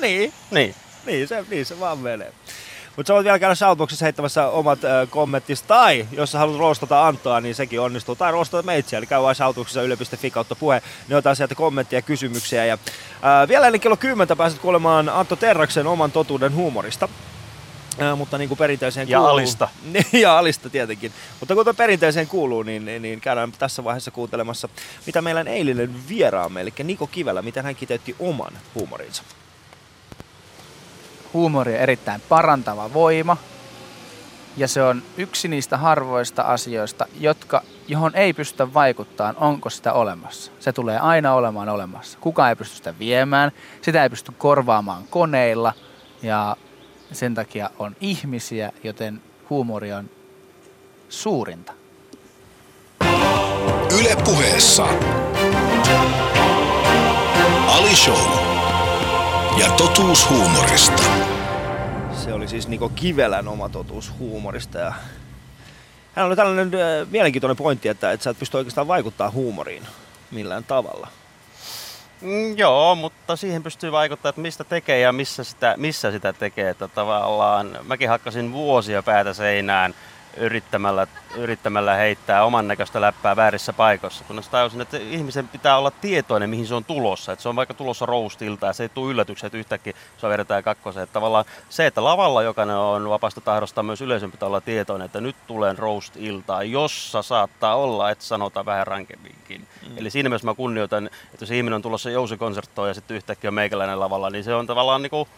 [0.00, 0.32] Niin.
[0.50, 0.74] Niin.
[1.06, 2.32] niin, se, niin se vaan menee.
[2.96, 7.06] Mutta sä voit vielä käydä Shoutboxissa heittämässä omat äh, kommenttisi, tai jos sä haluat roostata
[7.06, 8.16] Antoa, niin sekin onnistuu.
[8.16, 12.02] Tai roostata meitsiä, eli käy vaan Shoutboxissa yle.fi kautta puhe, niin otetaan sieltä kommentteja ja
[12.02, 12.64] kysymyksiä.
[12.64, 17.08] Ja, äh, vielä ennen kello 10 pääset kuulemaan Antto Terraksen oman totuuden huumorista.
[18.02, 19.34] Äh, mutta niin kuin perinteiseen Ja kuuluu...
[19.34, 19.68] Alista.
[20.12, 21.12] ja Alista tietenkin.
[21.40, 24.68] Mutta kuten perinteiseen kuuluu, niin, niin, niin käydään tässä vaiheessa kuuntelemassa,
[25.06, 29.22] mitä meidän eilinen vieraamme, eli Niko Kivelä, miten hän kiteytti oman huumorinsa.
[31.32, 33.36] huumori on erittäin parantava voima.
[34.56, 40.52] Ja se on yksi niistä harvoista asioista, jotka, johon ei pystytä vaikuttamaan, onko sitä olemassa.
[40.60, 42.18] Se tulee aina olemaan olemassa.
[42.20, 45.72] Kukaan ei pysty sitä viemään, sitä ei pysty korvaamaan koneilla
[46.22, 46.56] ja
[47.12, 50.10] sen takia on ihmisiä, joten huumori on
[51.08, 51.72] suurinta.
[54.00, 54.84] Yle puheessa.
[57.68, 58.30] Ali Show.
[59.60, 61.02] Ja totuus huumorista.
[62.24, 64.78] Se oli siis Niko Kivelän oma totuus huumorista.
[64.78, 64.92] Ja
[66.14, 69.82] hän oli tällainen äh, mielenkiintoinen pointti, että, että sä et pysty oikeastaan vaikuttaa huumoriin
[70.30, 71.08] millään tavalla.
[72.20, 76.70] Mm, joo, mutta siihen pystyy vaikuttaa, että mistä tekee ja missä sitä, missä sitä tekee.
[76.70, 79.94] Että tavallaan mäkin hakkasin vuosia päätä seinään
[80.36, 81.06] yrittämällä,
[81.36, 86.66] yrittämällä heittää oman näköistä läppää väärissä paikoissa, kunnes tajusin, että ihmisen pitää olla tietoinen, mihin
[86.66, 87.32] se on tulossa.
[87.32, 91.04] Että se on vaikka tulossa roustilta ja se ei tule yllätykset yhtäkkiä, se vedetään kakkoseen.
[91.04, 95.20] Että tavallaan se, että lavalla jokainen on vapaasta tahdosta, myös yleisön pitää olla tietoinen, että
[95.20, 99.66] nyt tulen roast-iltaa, jossa saattaa olla, että sanotaan vähän rankemminkin.
[99.88, 99.98] Mm.
[99.98, 103.54] Eli siinä mielessä mä kunnioitan, että jos ihminen on tulossa jousikonserttoon ja sitten yhtäkkiä on
[103.54, 105.28] meikäläinen lavalla, niin se on tavallaan niinku,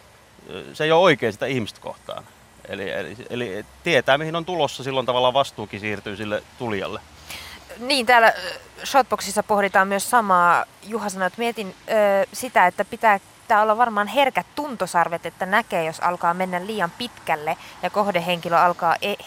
[0.72, 2.24] se ei ole oikein sitä ihmistä kohtaan.
[2.68, 7.00] Eli, eli, eli tietää, mihin on tulossa, silloin tavallaan vastuukin siirtyy sille tulijalle.
[7.78, 8.32] Niin, täällä
[8.84, 10.64] Shotboxissa pohditaan myös samaa.
[10.82, 15.84] Juha sanoi, että mietin ö, sitä, että pitää tää olla varmaan herkät tuntosarvet, että näkee,
[15.84, 19.24] jos alkaa mennä liian pitkälle ja kohdehenkilö alkaa e-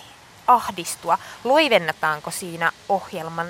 [0.47, 1.17] ahdistua.
[1.43, 3.47] Loivennetaanko siinä ohjelman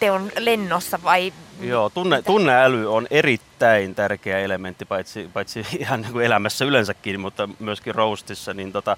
[0.00, 6.24] teon lennossa vai Joo, tunne, tunneäly on erittäin tärkeä elementti, paitsi, paitsi ihan niin kuin
[6.24, 8.54] elämässä yleensäkin, mutta myöskin roastissa.
[8.54, 8.96] Niin tota,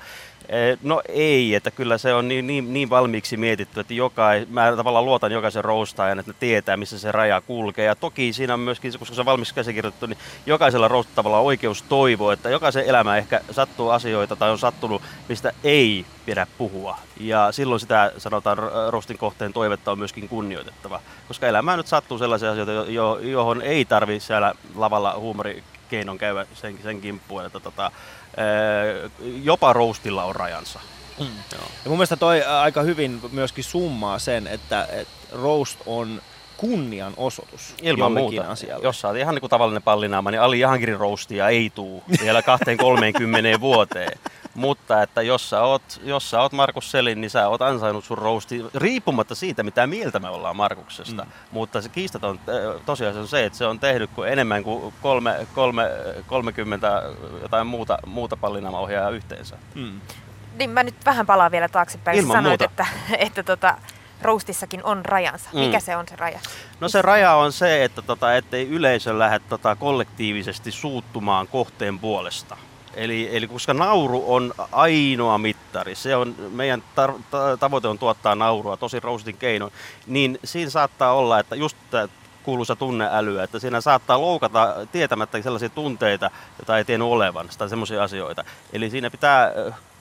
[0.49, 4.73] eh, no ei, että kyllä se on niin, niin, niin valmiiksi mietitty, että jokai, mä
[4.77, 7.85] tavallaan luotan jokaisen roastaajan, että ne tietää, missä se raja kulkee.
[7.85, 11.83] Ja toki siinä on myöskin, koska se on valmiiksi käsikirjoitettu, niin jokaisella roastattavalla on oikeus
[11.83, 16.99] toivoa, että jokaisen elämä ehkä sattuu asioita tai on sattunut, mistä ei pidä puhua.
[17.21, 18.59] Ja silloin sitä sanotaan
[18.89, 23.63] roastin kohteen toivetta on myöskin kunnioitettava, koska elämään nyt sattuu sellaisia asioita, jo- jo, johon
[23.63, 28.45] ei tarvi siellä lavalla huumorikeinon käydä sen, sen kimppuun, että tota, ää,
[29.43, 30.81] jopa roastilla on rajansa.
[31.21, 31.27] Mm.
[31.27, 31.63] Joo.
[31.85, 36.23] Ja mun mielestä toi ä, aika hyvin myöskin summaa sen, että, että roast on
[36.57, 38.43] kunnianosoitus Ilman muuta.
[38.43, 38.85] asialle.
[38.85, 42.41] Jos sä oot ihan niin kuin tavallinen pallinaama, niin Ali Jahankirin roastia ei tuu vielä
[43.57, 44.19] 20-30 vuoteen.
[44.61, 48.19] Mutta että jos sä, oot, jos sä oot Markus Selin, niin sä oot ansainnut sun
[48.19, 51.25] roasti riippumatta siitä, mitä mieltä me ollaan Markuksesta.
[51.25, 51.31] Mm.
[51.51, 55.47] Mutta se kiistaton äh, tosiasia on se, että se on tehnyt kuin enemmän kuin kolme,
[55.55, 55.91] kolme,
[56.27, 57.03] 30
[57.43, 59.57] jotain muuta, muuta pallinaamaohjaajaa yhteensä.
[59.75, 60.01] Mm.
[60.59, 62.19] Niin mä nyt vähän palaan vielä taaksepäin.
[62.19, 62.65] Ilman Sanoit, muuta.
[62.65, 62.87] että,
[63.27, 63.77] että tota,
[64.23, 65.51] roastissakin on rajansa.
[65.53, 65.61] Mm.
[65.61, 66.41] Mikä se on se raja?
[66.81, 72.57] No se raja on se, että tota, ettei yleisö lähde tota, kollektiivisesti suuttumaan kohteen puolesta.
[72.95, 78.35] Eli, eli koska nauru on ainoa mittari, se on, meidän tar- ta- tavoite on tuottaa
[78.35, 79.73] naurua tosi roustin keinoin,
[80.07, 82.09] niin siinä saattaa olla, että just tämä
[82.43, 88.03] kuuluisa tunneälyä, että siinä saattaa loukata tietämättä sellaisia tunteita, joita ei tiennyt olevan, tai semmoisia
[88.03, 88.45] asioita.
[88.73, 89.53] Eli siinä pitää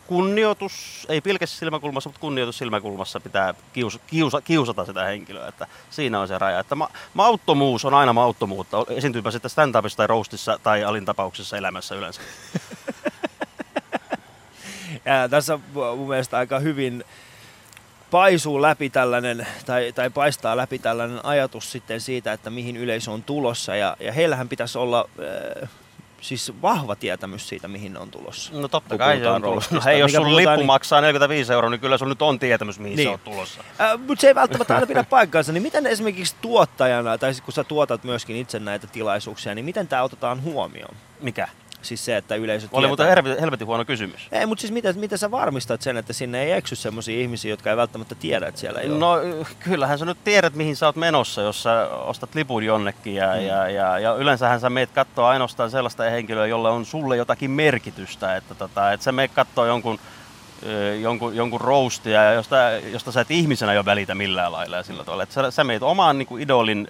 [0.10, 6.20] kunnioitus, ei pilkässä silmäkulmassa, mutta kunnioitus silmäkulmassa pitää kiusa, kiusa, kiusata sitä henkilöä, että siinä
[6.20, 6.60] on se raja.
[6.60, 12.22] Että ma, mauttomuus on aina mauttomuutta, esiintyypä sitten stand-upissa tai roastissa tai alintapauksessa elämässä yleensä.
[15.10, 15.62] Ja tässä on
[15.98, 17.04] mun mielestä aika hyvin
[18.12, 23.24] paisuu läpi tällainen, tai, tai paistaa läpi tällainen ajatus sitten siitä, että mihin yleisö on
[23.24, 23.76] tulossa.
[23.76, 25.10] Ja, ja heillähän pitäisi olla
[25.64, 25.70] äh,
[26.22, 28.54] siis vahva tietämys siitä, mihin ne on tulossa.
[28.54, 29.76] No totta kun kai se on tulossa.
[29.76, 32.80] No hei, jos sun lippu niin- maksaa 45 euroa, niin kyllä sun nyt on tietämys,
[32.80, 33.08] mihin Niin.
[33.10, 33.64] se on tulossa.
[33.82, 35.52] Äh, mutta se ei välttämättä aina pidä paikkaansa.
[35.52, 40.04] Niin miten esimerkiksi tuottajana, tai kun sä tuotat myöskin itse näitä tilaisuuksia, niin miten tämä
[40.04, 40.96] otetaan huomioon?
[41.22, 41.48] Mikä?
[41.82, 44.28] Siis se, että yleisö Oli tietää- muuten helvetin, huono kysymys.
[44.32, 47.70] Ei, mutta siis miten, miten sä varmistat sen, että sinne ei eksy sellaisia ihmisiä, jotka
[47.70, 48.98] ei välttämättä tiedä, että siellä ei ole?
[48.98, 49.16] No
[49.60, 53.16] kyllähän sä nyt tiedät, mihin sä oot menossa, jos sä ostat lipun jonnekin.
[53.16, 53.42] Ja, mm.
[53.42, 58.36] ja, ja, ja yleensähän sä meet katsoa ainoastaan sellaista henkilöä, jolla on sulle jotakin merkitystä.
[58.36, 60.00] Että, tota, että sä meet katsoa jonkun,
[61.02, 62.56] jonkun, jonkun roastia, josta,
[62.92, 65.24] josta sä et ihmisenä jo välitä millään lailla ja sillä tavalla.
[65.24, 66.88] Että sä, sä meet omaan niin kuin idolin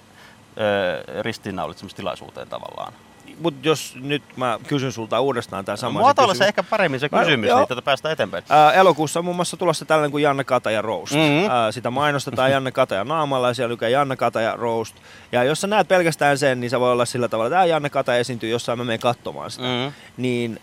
[0.58, 2.92] ö, ristiinnaulitsemistilaisuuteen tavallaan.
[3.40, 6.38] Mut jos nyt mä kysyn sulta uudestaan tämän saman Muotoilla kysymys.
[6.44, 7.58] se ehkä paremmin se Mä- kysymys, joo.
[7.58, 8.44] niin tätä päästään eteenpäin.
[8.48, 11.12] Ää, elokuussa on muun muassa tulossa tällainen kuin Janne Kataja Roast.
[11.14, 11.50] Mhm.
[11.50, 14.94] Ää, sitä mainostetaan Janne Kataja naamalla ja siellä lukee Janne Kataja Roast.
[15.32, 17.90] Ja jos sä näet pelkästään sen, niin se voi olla sillä tavalla, että "Ää, Janne
[17.90, 19.64] Kataja esiintyy jossain, mä menen katsomaan sitä.
[19.66, 19.92] Mm.
[20.16, 20.60] Niin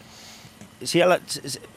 [0.83, 1.19] siellä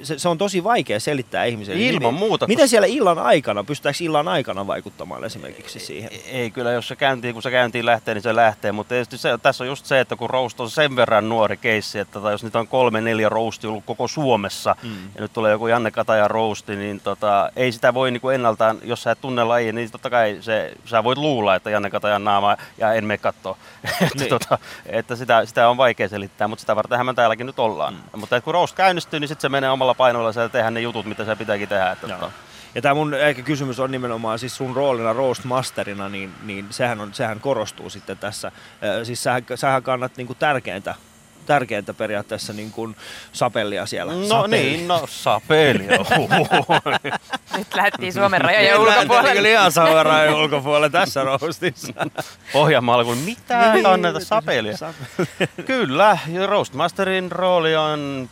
[0.03, 1.83] se, se, on tosi vaikea selittää ihmiselle.
[1.83, 6.11] Ilman Miten- muuta, Miten siellä illan aikana, pystytäänkö illan aikana vaikuttamaan esimerkiksi siihen?
[6.27, 8.73] Ei kyllä, jos se käyntiin, kun se käyntiin lähtee, niin se lähtee.
[8.73, 11.99] Mutta tietysti se, tässä on just se, että kun roast on sen verran nuori keissi,
[11.99, 14.91] että tota, jos niitä on kolme, neljä roasti ollut koko Suomessa, mm.
[15.15, 19.03] ja nyt tulee joku Janne Kataja roasti, niin tota, ei sitä voi niinku ennaltaan, jos
[19.03, 22.57] sä et tunne lajia, niin totta kai se, sä voit luulla, että Janne Katajan naama
[22.79, 23.57] ja en mene katsoa.
[24.01, 24.29] että, Niin.
[24.29, 27.95] tota, että sitä, sitä, on vaikea selittää, mutta sitä vartenhan me täälläkin nyt ollaan.
[27.95, 28.21] Mm.
[28.21, 31.25] Mutta kun roast käynnistyy, niin sitten se menee omalla painolla ja tehdään ne jutut, mitä
[31.25, 31.91] se pitääkin tehdä.
[31.91, 32.31] Että, tota,
[32.75, 37.15] Ja tämä mun ehkä kysymys on nimenomaan siis sun roolina roastmasterina, niin, niin sehän, on,
[37.15, 38.53] sehän korostuu sitten tässä.
[39.03, 40.95] Siis sähän, sähän kannat niinku tärkeintä,
[41.47, 42.97] tärkeintä periaatteessa niin kuin
[43.33, 44.13] sapellia siellä.
[44.13, 44.51] No Sapeli.
[44.63, 45.87] niin, no sapeli.
[47.57, 49.51] Nyt lähdettiin Suomen rajojen ulkopuolelle.
[49.51, 51.93] ihan Suomen rajojen ulkopuolelle tässä roastissa.
[52.53, 53.83] Pohjanmaalla, kun mitä Niin.
[53.85, 54.77] kannata sapelia.
[55.67, 58.29] Kyllä, Roastmasterin rooli on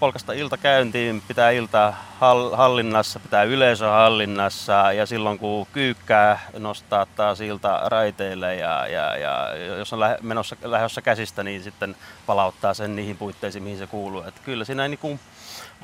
[0.00, 7.06] polkasta ilta käyntiin, pitää ilta hall- hallinnassa, pitää yleisö hallinnassa ja silloin kun kyykkää nostaa
[7.06, 12.96] taas ilta raiteille ja, ja, ja jos on menossa lähdössä käsistä, niin sitten palauttaa sen
[12.96, 14.22] niihin puitteisiin, mihin se kuuluu.
[14.22, 15.20] Että kyllä siinä niin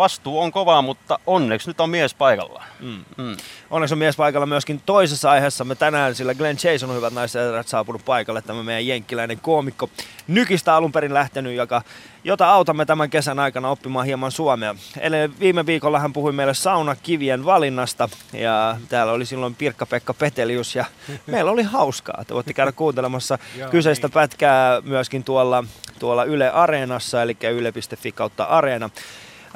[0.00, 2.66] vastuu on kova, mutta onneksi nyt on mies paikallaan.
[2.80, 3.04] Mm.
[3.16, 3.36] Mm.
[3.70, 5.64] Onneksi on mies paikalla myöskin toisessa aiheessa.
[5.64, 8.42] Me tänään, sillä Glenn Chase on hyvät naiset ja saapunut paikalle.
[8.42, 9.90] Tämä meidän jenkkiläinen koomikko
[10.30, 11.82] Nykistä alun perin lähtenyt, joka,
[12.24, 14.74] jota autamme tämän kesän aikana oppimaan hieman suomea.
[15.00, 20.84] Eli viime viikolla hän puhui meille saunakivien valinnasta ja täällä oli silloin Pirkka-Pekka Petelius ja
[21.26, 22.24] meillä oli hauskaa.
[22.26, 23.38] Te voitte käydä kuuntelemassa
[23.70, 24.12] kyseistä niin.
[24.12, 25.64] pätkää myöskin tuolla,
[25.98, 28.90] tuolla Yle Areenassa, eli yle.fi kautta Areena.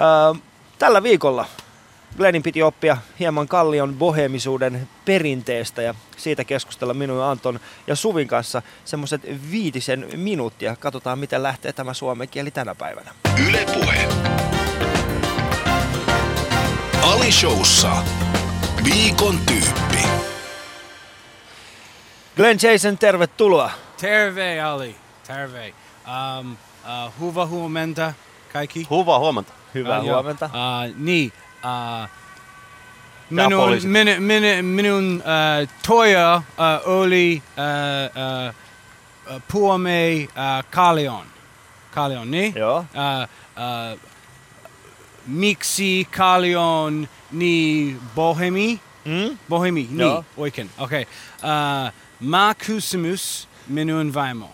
[0.01, 0.41] Öö,
[0.79, 1.47] tällä viikolla
[2.17, 8.29] Glennin piti oppia hieman kallion bohemisuuden perinteestä ja siitä keskustella minun ja Anton ja Suvin
[8.29, 10.77] kanssa semmoiset viitisen minuuttia.
[10.77, 13.11] Katsotaan, miten lähtee tämä suomen kieli tänä päivänä.
[13.49, 14.09] Yle Puhe.
[17.03, 17.93] Ali Showssa.
[18.85, 20.09] Viikon tyyppi.
[22.37, 23.71] Glenn Jason, tervetuloa.
[24.01, 25.75] Terve Ali, terve.
[26.41, 28.13] Um, uh, huva huomenta
[28.53, 28.87] kaikki.
[28.91, 29.64] Hyvää huomenta.
[29.75, 30.47] Hyvää Uh, huomenta.
[30.47, 31.33] Uh, niin,
[31.65, 32.09] uh,
[33.31, 33.87] minun, poliisi.
[33.89, 38.55] min, min, minun uh, toja uh, oli uh,
[39.35, 41.27] uh, puome uh, Kalion.
[41.95, 42.53] Kalion, niin?
[42.57, 42.79] Joo.
[42.79, 42.85] Uh,
[43.95, 44.01] uh,
[45.27, 48.81] miksi Kalion niin bohemi?
[49.05, 49.39] Mm?
[49.49, 50.25] Bohemi, niin, Joo.
[50.37, 50.71] oikein.
[50.79, 51.03] Okei.
[51.03, 51.13] Okay.
[51.87, 54.51] Uh, mä kysymys minun vaimo.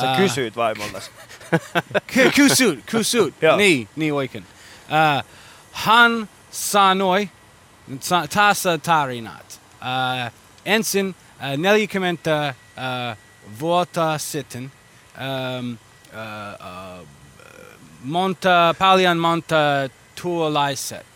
[0.00, 1.10] Sä kysyit vaimoltasi.
[2.34, 3.34] Kysyt, kysyt.
[3.42, 3.56] Joo.
[3.56, 4.44] niin, niin oikein.
[4.88, 5.24] Uh,
[5.72, 7.28] hän sanoi
[8.08, 9.60] ta- tässä tarinat.
[9.74, 10.32] Uh,
[10.64, 13.16] ensin uh, 40 uh,
[13.60, 14.72] vuotta sitten
[15.58, 17.06] um, uh, uh,
[18.04, 19.56] monta, paljon monta
[20.22, 21.06] tuolaiset.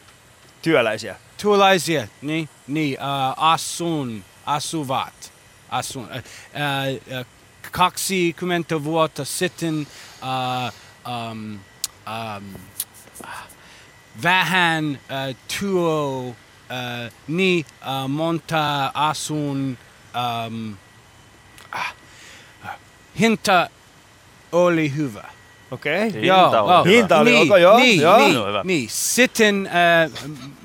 [0.62, 1.16] Työläisiä.
[1.42, 5.32] Tuolaisia, niin, niin uh, asun, asuvat.
[5.68, 6.02] Asun.
[6.04, 7.26] Uh, uh,
[7.70, 9.86] 20 vuotta sitten
[10.22, 10.72] uh,
[11.30, 11.58] um,
[12.06, 12.44] um,
[14.22, 14.98] vähän
[15.30, 16.34] uh, tuo uh,
[17.28, 19.78] niin uh, monta asun
[20.46, 20.76] um,
[21.72, 21.94] ah,
[22.64, 22.70] uh,
[23.18, 23.70] hinta
[24.52, 25.24] oli hyvä.
[25.70, 26.08] Okei.
[26.08, 26.20] Okay.
[26.20, 26.96] Hinta oli hyvä.
[26.96, 27.78] Hinta oli, niin, onko joo?
[27.78, 28.18] Niin, joo.
[28.18, 28.60] niin, Joo, hyvä.
[28.64, 28.88] niin.
[28.90, 30.10] Sitten äh,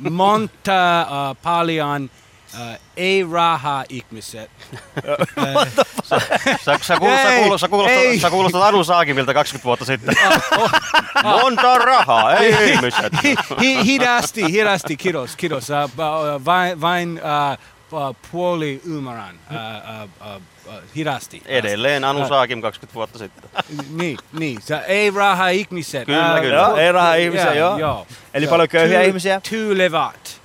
[0.10, 1.08] monta äh,
[1.44, 2.10] paljon
[2.56, 4.52] äh, ei rahaa ihmiset.
[6.10, 6.20] Sä,
[6.66, 8.20] sä, sä, kuulostat, Ei, sä, kuulostat, sä, ei.
[8.20, 10.16] sä kuulostat Anu Saakimilta 20 vuotta sitten.
[11.24, 13.14] Monta rahaa, ei ihmiset.
[13.24, 15.68] Hi, hi, hidasti, hidasti, kiitos, kiitos.
[15.70, 17.22] Uh, uh, vain vain
[17.92, 19.36] uh, uh, puoli ymmärrän.
[19.52, 20.42] Uh, uh, uh,
[20.76, 21.42] uh, hidasti.
[21.46, 23.50] Edelleen Anu Äh, Saakim 20 vuotta sitten.
[23.90, 24.62] Niin, niin.
[24.62, 26.06] Se ei rahaa ihmiset.
[26.06, 26.56] Kyllä, Äh, kyllä.
[26.56, 27.78] Joo, ei rahaa ihmisiä, joo.
[27.78, 28.08] joo.
[28.34, 28.50] Eli joo.
[28.50, 29.42] paljon köyhiä ihmisiä?
[29.50, 30.40] Tyylevät.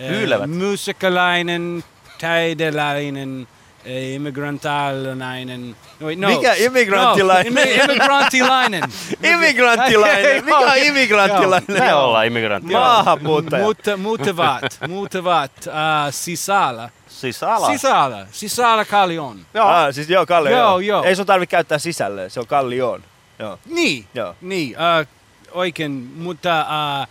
[0.00, 0.50] Äh, Tyylevät.
[0.50, 1.84] Muusikalainen,
[2.20, 3.48] taidelainen,
[3.86, 5.76] äh, immigrantaalainen.
[6.02, 6.28] Wait, no.
[6.28, 7.54] Mikä immigrantilainen?
[7.54, 8.82] No, immi- immigrantilainen.
[9.22, 10.44] Immigrantilainen.
[10.44, 11.78] Mikä on immigrantilainen?
[11.78, 12.78] Me ollaan immigrantteja.
[12.78, 13.64] Maahanmuuttaja.
[13.64, 15.72] Mutta muutavat, muutavat uh,
[16.10, 16.90] sisällä.
[17.08, 17.66] Siis ala.
[17.66, 19.40] Sisällä, sisällä kallion.
[19.54, 19.66] Joo.
[19.68, 21.02] Ah, siis joo, Kalli, Joo, joo.
[21.02, 23.02] Ei sun tarvitse käyttää sisälle, se on Kallioon.
[23.38, 23.58] Joo.
[23.66, 24.34] Niin, Joo.
[24.40, 25.06] niin uh,
[25.52, 26.66] oikein, mutta
[27.02, 27.06] uh,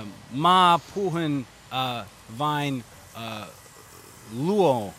[0.00, 2.06] uh, mä puhun uh,
[2.38, 2.84] vain
[3.16, 3.46] uh,
[4.36, 4.94] luo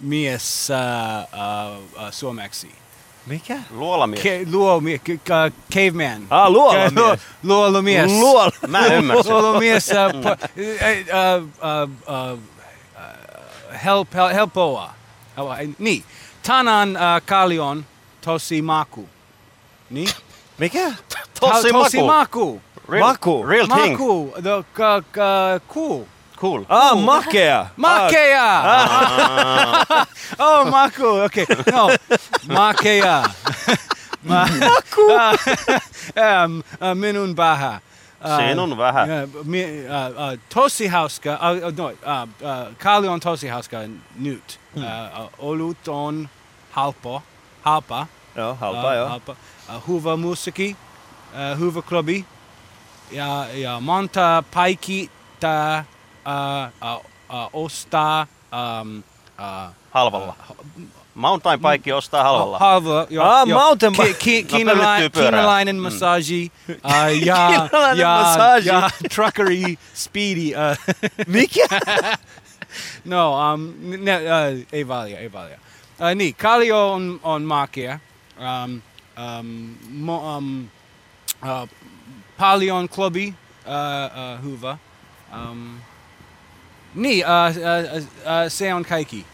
[0.00, 0.76] mies uh,
[1.40, 2.74] uh, uh, suomeksi.
[3.26, 3.58] Mikä?
[3.70, 4.22] Luolamies.
[4.22, 5.30] Ke, luomie, k, k,
[5.74, 6.26] caveman.
[6.30, 7.20] Ah, luolamies.
[7.42, 8.10] Luolamies.
[8.10, 8.50] Luol.
[8.68, 9.32] Mä ymmärsin.
[9.32, 9.88] Luolamies.
[9.88, 12.38] Uh, po- uh, uh, uh, uh,
[13.84, 14.94] help, hel, helpoa.
[15.40, 16.04] Uh, niin.
[16.42, 17.86] Tänään uh, Kalion
[18.20, 19.08] tosi maku.
[19.90, 20.08] Niin?
[20.58, 20.92] Mikä?
[21.40, 22.60] Tosi tosi maku.
[23.00, 23.44] Maku.
[23.44, 23.66] Real, Maku.
[23.66, 23.96] Real thing.
[23.98, 24.42] Maku.
[24.42, 26.06] The, k, k, cool.
[26.36, 26.64] Cool.
[26.68, 27.70] Ah, makea.
[27.76, 28.64] Makea!
[30.40, 31.06] oh, maku.
[31.30, 31.46] Okay.
[31.70, 31.88] No,
[32.50, 33.30] makea.
[34.28, 35.06] Ma- maku.
[36.26, 37.80] um, uh, minun baha.
[38.24, 39.08] Uh, Sinun vähän.
[39.10, 41.38] Uh, mi, uh, uh, tosi hauska.
[41.40, 43.78] Uh, no, uh, uh, Kali on tosi hauska
[44.18, 44.58] nyt.
[44.76, 46.28] Uh, uh, olut on
[46.70, 47.22] halpo.
[47.62, 48.06] Halpa.
[48.36, 49.08] Joo, halpaa joo.
[49.08, 49.36] halpa.
[49.68, 50.76] Uh, huva musiikki.
[51.34, 52.24] Uh, huva klubi.
[53.12, 55.84] Ja, ja monta paikita
[56.26, 58.98] uh, uh, ostaa um,
[59.38, 60.36] uh, Halvalla.
[61.14, 62.58] Mountain bike ostaa halvalla.
[62.58, 63.54] Halva, jo, Ah, jo.
[63.58, 64.14] mountain Ki, bike.
[64.18, 65.30] ki, No, kiinalai, pölyttyy pyörää.
[65.30, 65.82] kiinalainen Mm.
[65.82, 68.66] massaaji uh, ja, Kiinalainen ja, massaaji.
[68.68, 70.52] ja truckery speedy.
[70.56, 70.76] Uh,
[71.34, 71.66] Mikä?
[73.04, 75.58] no, um, ne, uh, ei valia, ei valia.
[76.00, 77.98] Uh, niin, Kallio on, on makea.
[78.38, 78.82] Um,
[79.38, 80.68] um, mo, um,
[81.42, 81.68] uh,
[82.38, 83.34] paljon klubi uh,
[84.38, 84.78] uh, hyvä.
[85.50, 85.80] Um,
[86.94, 88.08] niin, uh, uh, uh, uh,
[88.48, 89.26] se on kaikki.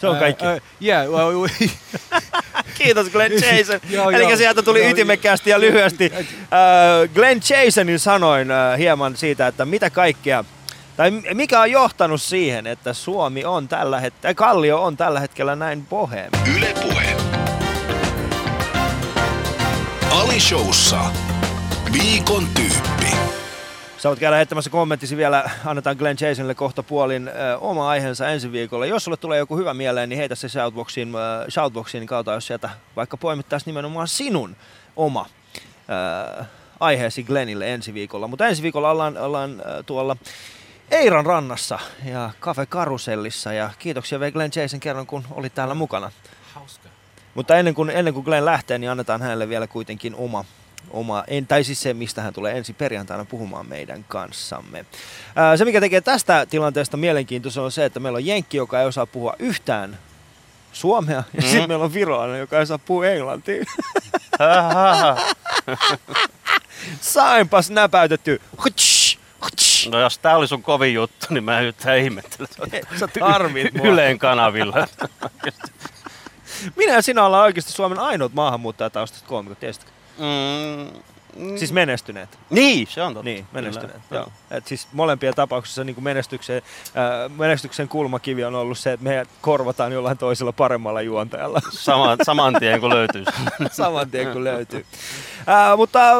[0.00, 0.44] Se on kaikki.
[0.46, 1.46] Uh, uh, yeah, well,
[2.78, 3.80] Kiitos Glenn Jason.
[3.90, 4.36] Joo, Eli joo.
[4.36, 6.12] sieltä tuli Joo, ytimekkäästi ja lyhyesti.
[6.14, 6.20] Äh,
[7.14, 10.44] Glenn Jasonin sanoin äh, hieman siitä, että mitä kaikkea,
[10.96, 15.86] tai mikä on johtanut siihen, että Suomi on tällä hetkellä, Kallio on tällä hetkellä näin
[15.86, 16.38] boheemi.
[16.56, 17.16] Yle Puhe.
[20.10, 21.31] Ali Showssa.
[21.92, 23.16] Viikon tyyppi.
[23.98, 28.52] Sä voit käydä heittämässä kommenttisi vielä, annetaan Glenn Jasonille kohta puolin ö, oma aiheensa ensi
[28.52, 28.86] viikolla.
[28.86, 32.70] Jos sulle tulee joku hyvä mieleen, niin heitä se shoutboxiin, ö, shoutboxiin kautta, jos sieltä
[32.96, 34.56] vaikka poimittaisi nimenomaan sinun
[34.96, 35.26] oma
[36.40, 36.44] ö,
[36.80, 38.28] aiheesi Glennille ensi viikolla.
[38.28, 40.16] Mutta ensi viikolla ollaan, ollaan ö, tuolla
[40.90, 46.10] Eiran rannassa ja Cafe Karusellissa ja kiitoksia vielä Glenn Jason kerran, kun oli täällä mukana.
[46.54, 46.88] hauska.
[47.34, 50.44] Mutta ennen kuin, ennen kuin Glenn lähtee, niin annetaan hänelle vielä kuitenkin oma,
[50.92, 54.84] oma en, tai siis se, mistä hän tulee ensi perjantaina puhumaan meidän kanssamme.
[55.36, 58.86] Ää, se, mikä tekee tästä tilanteesta mielenkiintoista, on se, että meillä on Jenkki, joka ei
[58.86, 59.98] osaa puhua yhtään
[60.72, 61.42] suomea, ja mm.
[61.42, 63.64] sitten meillä on virolainen, joka ei osaa puhua englantia.
[67.00, 68.40] Sainpas näpäytetty.
[68.64, 69.88] Hutsch, hutsch.
[69.90, 72.48] No jos tää oli sun kovin juttu, niin mä yhtään ihmettelen.
[72.98, 73.86] Sä tarvit mua.
[73.86, 74.88] Yleen kanavilla.
[76.76, 79.90] Minä ja sinä ollaan oikeasti Suomen ainoat maahanmuuttajataustaiset koomikot, tiesitkö?
[80.18, 81.02] Mm,
[81.58, 82.38] Siis menestyneet.
[82.50, 83.24] niin, se on totta.
[83.24, 84.00] Niin, menestyneet.
[84.08, 84.32] Kyllä, Joo.
[84.50, 86.62] Et siis molempien tapauksessa niin menestyksen,
[86.94, 92.54] ää, menestyksen kulmakivi on ollut se, että me korvataan jollain toisella paremmalla juontajalla Saman, saman
[92.60, 93.24] tien kun löytyy.
[93.72, 94.86] saman tien kun löytyy.
[95.46, 96.14] Ää, mutta ää,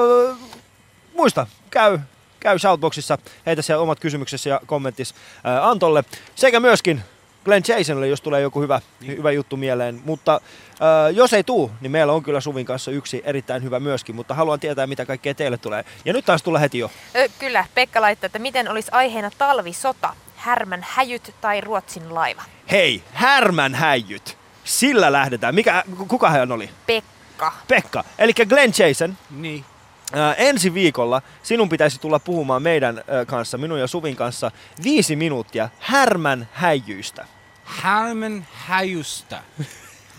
[1.15, 1.99] muista, käy,
[2.41, 5.15] käy Shoutboxissa, heitä siellä omat kysymyksesi ja kommenttis
[5.45, 7.03] ää, Antolle sekä myöskin
[7.45, 10.01] Glenn Jasonille, jos tulee joku hyvä, hyvä juttu mieleen.
[10.05, 10.41] Mutta
[10.81, 14.35] ää, jos ei tuu, niin meillä on kyllä Suvin kanssa yksi erittäin hyvä myöskin, mutta
[14.35, 15.85] haluan tietää, mitä kaikkea teille tulee.
[16.05, 16.91] Ja nyt taas tulla heti jo.
[17.17, 22.43] Ö, kyllä, Pekka laittaa, että miten olisi aiheena talvisota, härmän häjyt tai Ruotsin laiva.
[22.71, 24.39] Hei, härmän häijyt.
[24.65, 25.55] Sillä lähdetään.
[25.55, 26.71] Mikä, kuka hän oli?
[26.87, 27.53] Pekka.
[27.69, 28.05] Pekka.
[28.19, 29.17] Eli Glenn Jason.
[29.31, 29.65] Niin.
[30.13, 34.51] Ää, ensi viikolla sinun pitäisi tulla puhumaan meidän ää, kanssa, minun ja Suvin kanssa,
[34.85, 37.27] viisi minuuttia härmän häijyistä.
[37.65, 39.43] Härmän häjusta.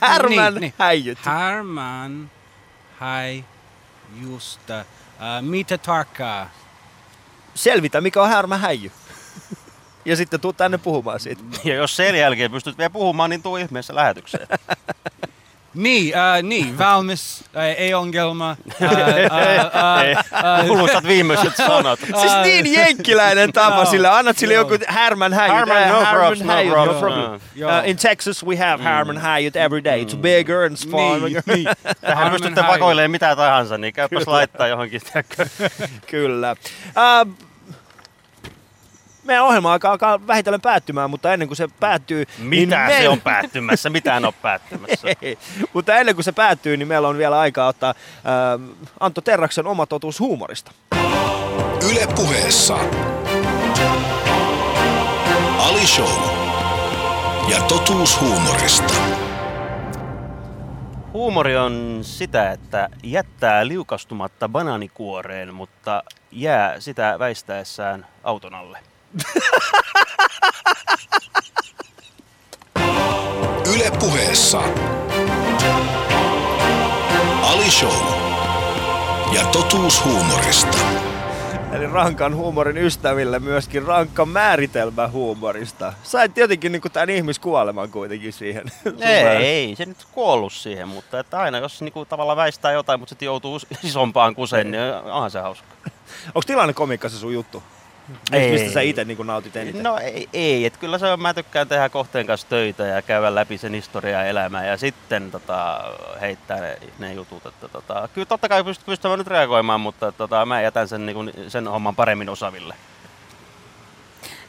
[0.01, 0.73] Härmän Niin, niin.
[0.77, 1.17] häijyt.
[1.21, 2.31] Härmän
[2.99, 4.85] häjusta.
[5.15, 6.49] Uh, mitä tarkkaa?
[7.55, 8.91] Selvitä, mikä on härmän häijy.
[10.05, 11.43] ja sitten tuu tänne puhumaan siitä.
[11.63, 14.47] Ja jos sen jälkeen pystyt vielä puhumaan, niin tuu ihmeessä lähetykseen.
[15.73, 18.57] Niin, uh, niin, valmis, uh, ei ongelma.
[18.67, 21.99] Uh, uh, uh, uh, Kuuluisat viimeiset sanat.
[21.99, 23.85] Siis niin jenkkiläinen tapa Joo.
[23.85, 24.07] sille.
[24.09, 25.55] Annat sille joku härmän häijyt.
[25.55, 26.99] Härmän, Ää, no härmän no häijyt, probs.
[26.99, 27.33] problem.
[27.33, 30.03] Uh, in Texas we have härmän häijyt every day.
[30.03, 31.29] It's bigger and smaller.
[31.29, 31.67] niin, niin.
[32.01, 35.01] Tähän pystytte vakoilemaan mitä tahansa, niin käypäs laittaa johonkin.
[36.11, 36.55] Kyllä.
[36.87, 37.33] Uh,
[39.23, 42.25] meidän ohjelma alkaa, alkaa vähitellen päättymään, mutta ennen kuin se päättyy...
[42.37, 43.89] Mitä niin se me- on päättymässä?
[43.89, 45.07] Mitään on päättymässä.
[45.73, 47.93] Mutta ennen kuin se päättyy, niin meillä on vielä aikaa ottaa
[48.57, 50.71] uh, Antto Terraksen oma totuus huumorista.
[51.91, 52.77] Yle Puheessa.
[55.57, 56.43] Ali Show.
[57.49, 58.93] Ja totuus huumorista.
[61.13, 68.92] Huumori on sitä, että jättää liukastumatta banaanikuoreen, mutta jää sitä väistäessään auton alle.
[73.75, 74.61] Yle Puheessa.
[77.41, 77.93] Ali Show.
[79.35, 80.77] Ja totuus huumorista.
[81.73, 85.93] Eli rankan huumorin ystäville myöskin rankka määritelmä huumorista.
[86.03, 88.63] Sait jotenkin niin tämän ihmiskuoleman kuitenkin siihen.
[89.01, 93.09] Ei, ei, se nyt kuollut siihen, mutta että aina jos niinku tavallaan väistää jotain, mutta
[93.09, 95.67] sitten joutuu isompaan kuseen, niin onhan se hauska.
[96.27, 97.63] Onko tilanne komikka se sun juttu?
[98.31, 98.51] Ei.
[98.51, 99.83] Mistä sä itse niin nautit eniten?
[99.83, 103.35] No ei, ei että kyllä se on, mä tykkään tehdä kohteen kanssa töitä ja käydä
[103.35, 105.83] läpi sen historiaa ja elämää ja sitten tota,
[106.21, 107.45] heittää ne, ne jutut.
[107.45, 111.15] Että, tota, kyllä totta kai pyst, pystyn nyt reagoimaan, mutta tota, mä jätän sen, niin
[111.15, 112.75] kuin, sen homman paremmin osaville.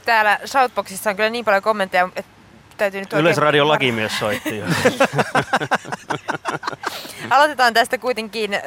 [0.05, 2.34] Täällä Shoutboxissa on kyllä niin paljon kommentteja, että
[2.77, 4.65] täytyy nyt Yleisradion lakimies soitti jo.
[7.31, 8.59] Aloitetaan tästä kuitenkin ö,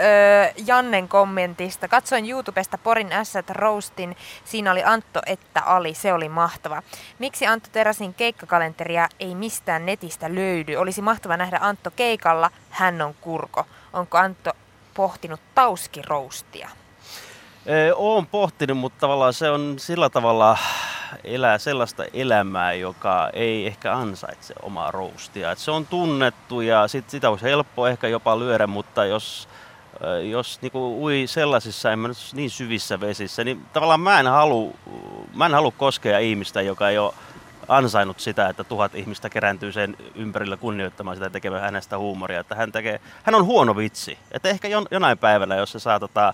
[0.65, 1.87] Jannen kommentista.
[1.87, 4.17] Katsoin YouTubesta Porin Ässät Roastin.
[4.45, 5.93] Siinä oli Antto että Ali.
[5.93, 6.83] Se oli mahtava.
[7.19, 10.75] Miksi Antto Terasin keikkakalenteria ei mistään netistä löydy?
[10.75, 12.51] Olisi mahtava nähdä Antto keikalla.
[12.69, 13.65] Hän on kurko.
[13.93, 14.51] Onko Antto
[14.93, 16.69] pohtinut tauskiroustia?
[17.67, 20.57] Ee, Oon pohtinut, mutta tavallaan se on sillä tavalla
[21.23, 25.51] elää sellaista elämää, joka ei ehkä ansaitse omaa roustia.
[25.51, 29.49] Et se on tunnettu ja sit, sitä olisi helppo ehkä jopa lyödä, mutta jos,
[30.03, 34.27] ö, jos niinku ui sellaisissa, en mä nyt niin syvissä vesissä, niin tavallaan mä en
[34.27, 34.73] halua,
[35.33, 37.13] mä en halua koskea ihmistä, joka ei ole
[37.67, 42.39] ansainnut sitä, että tuhat ihmistä kerääntyy sen ympärillä kunnioittamaan sitä ja tekemään hänestä huumoria.
[42.39, 44.17] Että hän, tekee, hän on huono vitsi.
[44.31, 46.33] Että ehkä jon, jonain päivänä, jos se saa tota,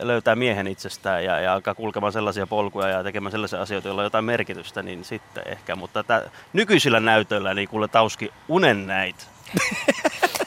[0.00, 4.06] löytää miehen itsestään ja, ja alkaa kulkemaan sellaisia polkuja ja tekemään sellaisia asioita, joilla on
[4.06, 5.76] jotain merkitystä, niin sitten ehkä.
[5.76, 9.35] Mutta tää, nykyisillä näytöillä niin kuule Tauski unen näit.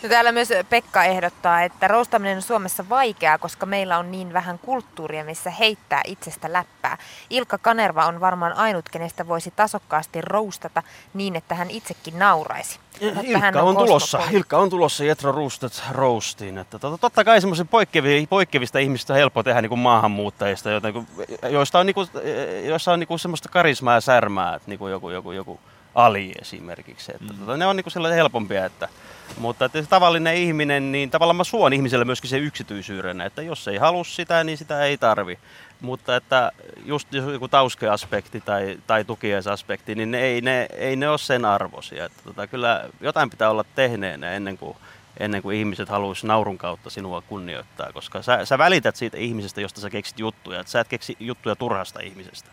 [0.04, 4.60] No täällä myös Pekka ehdottaa, että roustaminen on Suomessa vaikeaa, koska meillä on niin vähän
[4.60, 6.98] kulttuuria, missä heittää itsestä läppää.
[7.30, 10.84] Ilkka Kanerva on varmaan ainut, kenestä voisi tasokkaasti roustata
[11.14, 12.80] niin, että hän itsekin nauraisi.
[13.02, 14.20] Mutta hän Ilkka on, tulossa.
[14.32, 16.58] Ilkka on tulossa Jetro Roostet roastiin.
[16.58, 20.92] Että tota, totta kai semmoisen poikkeavista, poikkeavista ihmistä on helppo tehdä niin kuin maahanmuuttajista, joita,
[20.92, 22.08] niin kuin, joista on, niin kuin,
[22.64, 25.60] joissa on niin kuin semmoista karismaa ja särmää, että niin kuin joku, joku, joku
[25.96, 27.12] Ali esimerkiksi.
[27.16, 28.88] Että, tota, ne on niin sellaisia helpompia, että,
[29.38, 33.68] mutta että se tavallinen ihminen, niin tavallaan mä suon ihmiselle myöskin se yksityisyyden, että jos
[33.68, 35.40] ei halua sitä, niin sitä ei tarvi.
[35.82, 36.52] Mutta että
[36.86, 42.06] just joku tauskeaspekti tai, tai tukiesaspekti, niin ne ei, ne, ei ne ole sen arvoisia.
[42.06, 44.78] Että tota, kyllä jotain pitää olla tehneenä ennen kuin,
[45.20, 49.82] ennen kuin ihmiset haluaisi naurun kautta sinua kunnioittaa, koska sä, sä välität siitä ihmisestä, josta
[49.82, 50.60] sä keksit juttuja.
[50.60, 52.50] Että sä et keksi juttuja turhasta ihmisestä.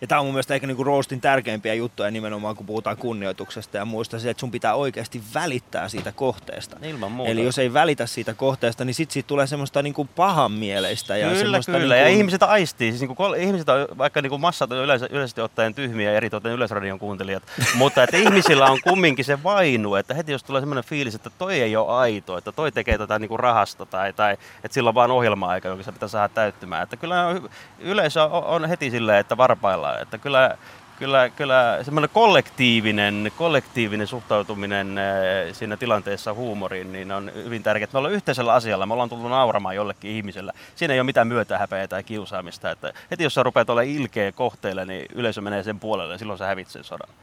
[0.00, 3.84] Ja tämä on mun mielestä ehkä niinku roastin tärkeimpiä juttuja nimenomaan, kun puhutaan kunnioituksesta ja
[3.84, 6.76] muista se, että sun pitää oikeasti välittää siitä kohteesta.
[6.82, 7.30] Ilman muuta.
[7.32, 11.16] Eli jos ei välitä siitä kohteesta, niin sit siitä tulee semmoista niinku pahanmieleistä.
[11.16, 11.94] Ja kyllä, semmoista kyllä.
[11.94, 12.90] Niinku, Ja ihmiset aistii.
[12.90, 16.98] Siis niinku, kol- ihmiset on, vaikka niinku massat on yleensä, yleisesti ottaen tyhmiä, eritoten Yleisradion
[16.98, 17.42] kuuntelijat,
[17.74, 21.60] mutta että ihmisillä on kumminkin se vainu, että heti jos tulee semmoinen fiilis, että toi
[21.60, 25.10] ei ole aito, että toi tekee tätä niinku rahasta tai, tai että sillä on vaan
[25.10, 26.82] ohjelma-aika, jonka se pitää saada täyttymään.
[26.82, 27.40] Että kyllä
[27.78, 29.36] yleisö on, heti silleen, että
[29.68, 30.56] varpaillaan, että kyllä
[30.98, 37.88] Kyllä, kyllä semmoinen kollektiivinen, kollektiivinen suhtautuminen eh, siinä tilanteessa huumoriin niin on hyvin tärkeää.
[37.92, 40.52] Me ollaan yhteisellä asialla, me ollaan tullut nauramaan jollekin ihmisellä.
[40.76, 42.70] Siinä ei ole mitään myötähäpeä tai kiusaamista.
[42.70, 46.38] Että heti jos sä rupeat olla ilkeä kohteelle, niin yleisö menee sen puolelle ja silloin
[46.38, 47.14] sä hävit sen sodan,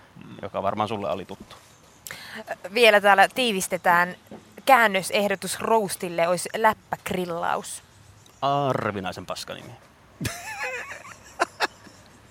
[0.41, 1.55] joka varmaan sulle oli tuttu.
[2.73, 4.15] Vielä täällä tiivistetään.
[4.65, 7.83] Käännösehdotus roastille olisi läppägrillaus.
[8.41, 9.71] Arvinaisen paskanimi.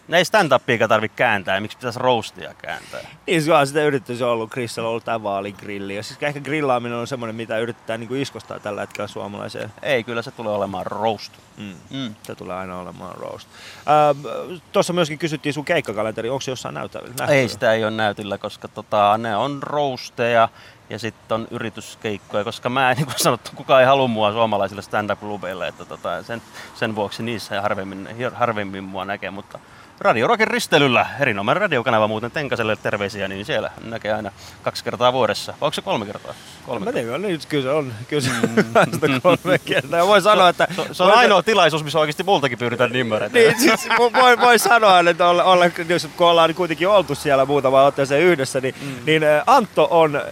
[0.08, 3.00] Ne ei stand-upia tarvitse kääntää, miksi pitäisi roastia kääntää?
[3.26, 5.96] Niin se on sitä yritetty, se on ollut Chrisilla on ollut tämä vaaligrilli.
[5.96, 9.72] Ja siis ehkä grillaaminen on semmoinen, mitä yritetään niinku iskostaa tällä hetkellä suomalaiseen.
[9.82, 11.32] Ei, kyllä se tulee olemaan roast.
[11.56, 11.74] Mm.
[11.90, 12.14] Mm.
[12.22, 13.48] Se tulee aina olemaan roast.
[13.78, 17.26] Ähm, Tuossa myöskin kysyttiin sun keikkakalenteri, onko se jossain näyttävillä?
[17.26, 20.48] Ei sitä ei ole näytillä, koska tota, ne on roasteja
[20.90, 24.82] ja sitten on yrityskeikkoja, koska mä en, niin kuin sanottu, kukaan ei halua mua suomalaisille
[24.82, 26.42] stand-up-klubeille, että tota, sen,
[26.74, 29.58] sen vuoksi niissä harvemmin, harvemmin mua näkee, mutta
[30.00, 34.30] Radio Rockin risteilyllä, erinomainen radiokanava muuten Tenkaselle terveisiä, niin siellä näkee aina
[34.62, 35.52] kaksi kertaa vuodessa.
[35.52, 36.34] Vai onko se kolme kertaa?
[36.66, 37.02] Kolme Mä kertaa.
[37.02, 37.92] tiedän, niin, kyllä se on.
[38.08, 38.30] Kyllä se
[38.92, 39.98] sitä kolme kertaa.
[39.98, 40.68] Ja voi sanoa, että...
[40.76, 43.38] Se, se on ainoa tilaisuus, missä oikeasti multakin pyydetään nimmereitä.
[43.38, 47.44] Niin, siis vo- voi, voi sanoa, että olla, olla, jos, kun ollaan kuitenkin oltu siellä
[47.44, 48.96] muutama otteeseen yhdessä, niin, mm.
[49.06, 50.22] niin Antto on,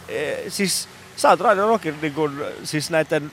[0.49, 3.31] siis sä oot Radio Rockin niin kun, siis näiden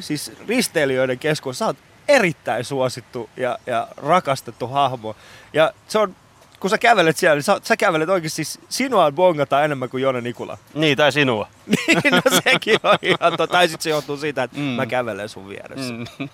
[0.00, 1.76] siis risteilijöiden keskuudessa, sä oot
[2.08, 5.16] erittäin suosittu ja, ja rakastettu hahmo.
[5.52, 6.16] Ja se on,
[6.60, 10.20] kun sä kävelet siellä, niin sä, sä kävelet oikein siis, sinua bongataan enemmän kuin Jone
[10.20, 10.58] Nikula.
[10.74, 11.48] Niin, tai sinua.
[11.66, 13.46] niin, no sekin on ihan totta.
[13.46, 14.62] Tai sitten se johtuu siitä, että Mm.
[14.64, 15.92] mä kävelen sun vieressä.
[15.94, 16.28] Mm.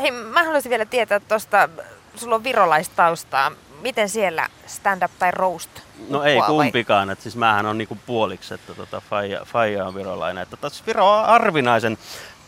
[0.00, 1.68] Hei, mä haluaisin vielä tietää tuosta,
[2.16, 3.52] sulla on virolaistaustaa.
[3.82, 5.70] Miten siellä stand-up tai roast?
[6.08, 9.86] No ei uppoaa vai- kumpikaan, että siis mähän on niinku puoliksi, että tota Faija, Faija
[9.86, 10.42] on virolainen.
[10.42, 11.98] Että tässä Viro on arvinaisen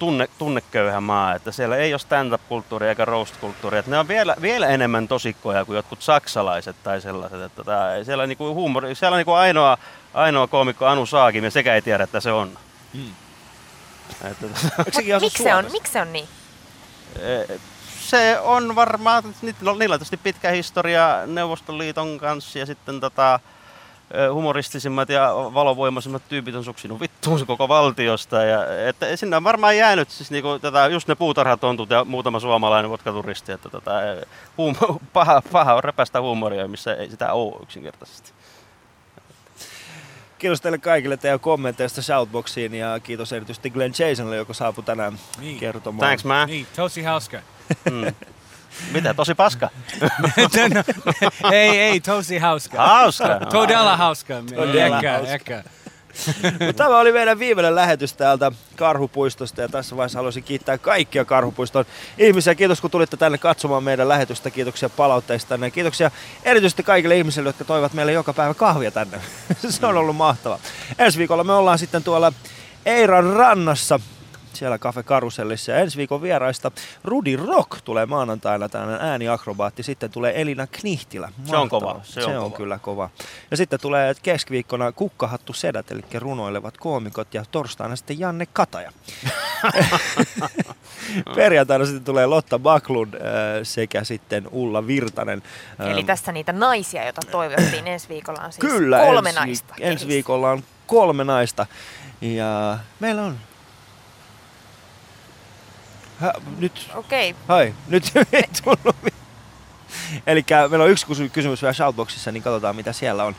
[0.02, 3.78] tunne, tunneköyhä maa, että siellä ei ole stand-up-kulttuuria eikä roast-kulttuuria.
[3.78, 7.40] Että ne on vielä, vielä enemmän tosikkoja kuin jotkut saksalaiset tai sellaiset.
[7.40, 9.78] Että tää, siellä, niinku huumori, siellä on niinku ainoa,
[10.14, 12.58] ainoa koomikko Anu Saakim ja sekä ei tiedä, että se on.
[12.94, 13.14] Hmm.
[14.30, 14.46] Että,
[15.20, 16.28] Miksi se, on, miksi se on niin?
[17.18, 17.60] Eh,
[18.00, 23.40] se on varmaan, ni- no, niillä on tietysti pitkä historia Neuvostoliiton kanssa ja sitten tota,
[24.10, 28.42] eh, humoristisimmat ja valovoimaisimmat tyypit on suksinut vittuun koko valtiosta.
[28.42, 32.90] Ja, että sinne on varmaan jäänyt siis niinku, tätä, just ne puutarhatontut ja muutama suomalainen
[32.90, 33.52] vodka-turisti.
[33.52, 34.26] Että tota, eh,
[34.58, 34.74] huum,
[35.12, 38.32] paha, paha on repästä huumoria, missä ei sitä ole yksinkertaisesti.
[40.38, 45.58] Kiitos teille kaikille teidän kommenteista Shoutboxiin ja kiitos erityisesti Glenn Jasonille, joka saapui tänään Niin.
[45.58, 46.06] kertomaan.
[46.06, 46.48] Thanks man.
[46.48, 47.38] Niin, Tosi hauska.
[47.90, 48.14] Mm.
[48.92, 49.68] Mitä, tosi paska?
[51.42, 52.86] No, ei, ei, tosi hauska.
[52.86, 53.40] Hauska.
[53.50, 54.34] Todella hauska.
[54.54, 55.32] Todella hauska.
[55.32, 55.64] ehkä.
[56.76, 61.84] Tämä oli meidän viimeinen lähetys täältä Karhupuistosta ja tässä vaiheessa haluaisin kiittää kaikkia Karhupuiston
[62.18, 62.54] ihmisiä.
[62.54, 64.50] Kiitos kun tulitte tänne katsomaan meidän lähetystä.
[64.50, 66.10] Kiitoksia palautteista ja kiitoksia
[66.44, 69.20] erityisesti kaikille ihmisille, jotka toivat meille joka päivä kahvia tänne.
[69.68, 70.58] Se on ollut mahtava.
[70.98, 72.32] Ensi viikolla me ollaan sitten tuolla
[72.86, 74.00] Eiran rannassa
[74.56, 75.72] siellä Cafe Karusellissa.
[75.72, 76.70] Ja ensi viikon vieraista
[77.04, 79.82] Rudi Rock tulee maanantaina, tällainen ääniakrobaatti.
[79.82, 81.28] Sitten tulee Elina Knihtilä.
[81.44, 81.80] Se on Mahtava.
[81.92, 82.56] kova, se on se on kova.
[82.56, 83.10] kyllä kova.
[83.50, 87.34] Ja sitten tulee keskiviikkona Kukkahattu Sedät, eli runoilevat koomikot.
[87.34, 88.92] Ja torstaina sitten Janne Kataja.
[91.34, 93.20] Perjantaina sitten tulee Lotta Baklund äh,
[93.62, 95.42] sekä sitten Ulla Virtanen.
[95.80, 99.74] Eli Ähm, tässä niitä naisia, joita toivottiin ensi viikolla on siis Kyllä, kolme ensi, naista.
[99.80, 101.66] ensi viikolla on kolme naista.
[102.20, 103.38] Ja meillä on...
[106.22, 108.96] Hä, nyt, Okei, hai, nyt ei tullut
[110.26, 113.36] Eli meillä on yksi kysy- kysymys vielä Shoutboxissa, niin katsotaan mitä siellä on.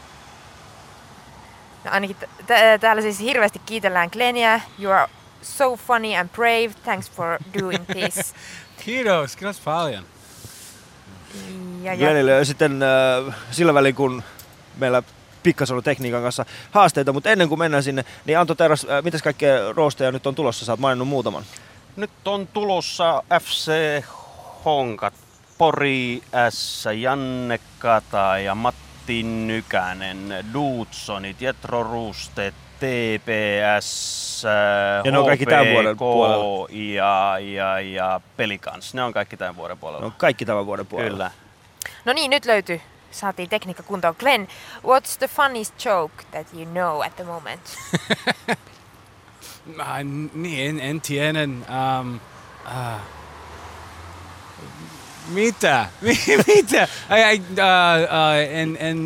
[1.84, 4.60] no ainakin t- t- täällä siis hirveästi kiitellään Glenia.
[4.80, 5.12] You are
[5.42, 6.70] so funny and brave.
[6.84, 8.34] Thanks for doing this.
[8.86, 10.06] Kiitos, kiitos paljon.
[11.84, 14.24] Ja, ja, Glenille ja sitten äh, sillä välin, kun
[14.78, 15.04] meillä
[15.44, 19.22] pikkasen ollut tekniikan kanssa haasteita, mutta ennen kuin mennään sinne, niin Anto Teras, äh, mitäs
[19.22, 20.66] kaikkea roosteja nyt on tulossa?
[20.66, 21.44] Sä oot maininnut muutaman.
[21.96, 23.72] Nyt on tulossa FC
[24.66, 25.14] Honkat,
[25.58, 34.44] Pori S, Janne Kata ja Matti Nykänen, Duutsonit, Jetro Ruste, TPS,
[35.06, 36.68] Ja ne on kaikki tämän vuoden puolella.
[36.70, 38.94] ja, ja, ja Pelikans.
[38.94, 40.06] Ne on kaikki tämän vuoden puolella.
[40.06, 41.12] No kaikki tämän vuoden puolella.
[41.12, 41.32] Kyllä.
[42.06, 42.82] no niin, nyt löytyy.
[43.12, 44.16] Saatiin tekniikka kuntoon.
[44.20, 47.62] Glenn, what's the funniest joke that you know at the moment?
[49.80, 50.04] Ah,
[50.34, 50.80] niin,
[51.36, 51.66] en.
[51.70, 52.20] Um,
[52.66, 53.00] uh,
[55.28, 55.86] mitä?
[56.48, 56.88] mitä?
[57.10, 58.98] I, I, uh, uh, en, en,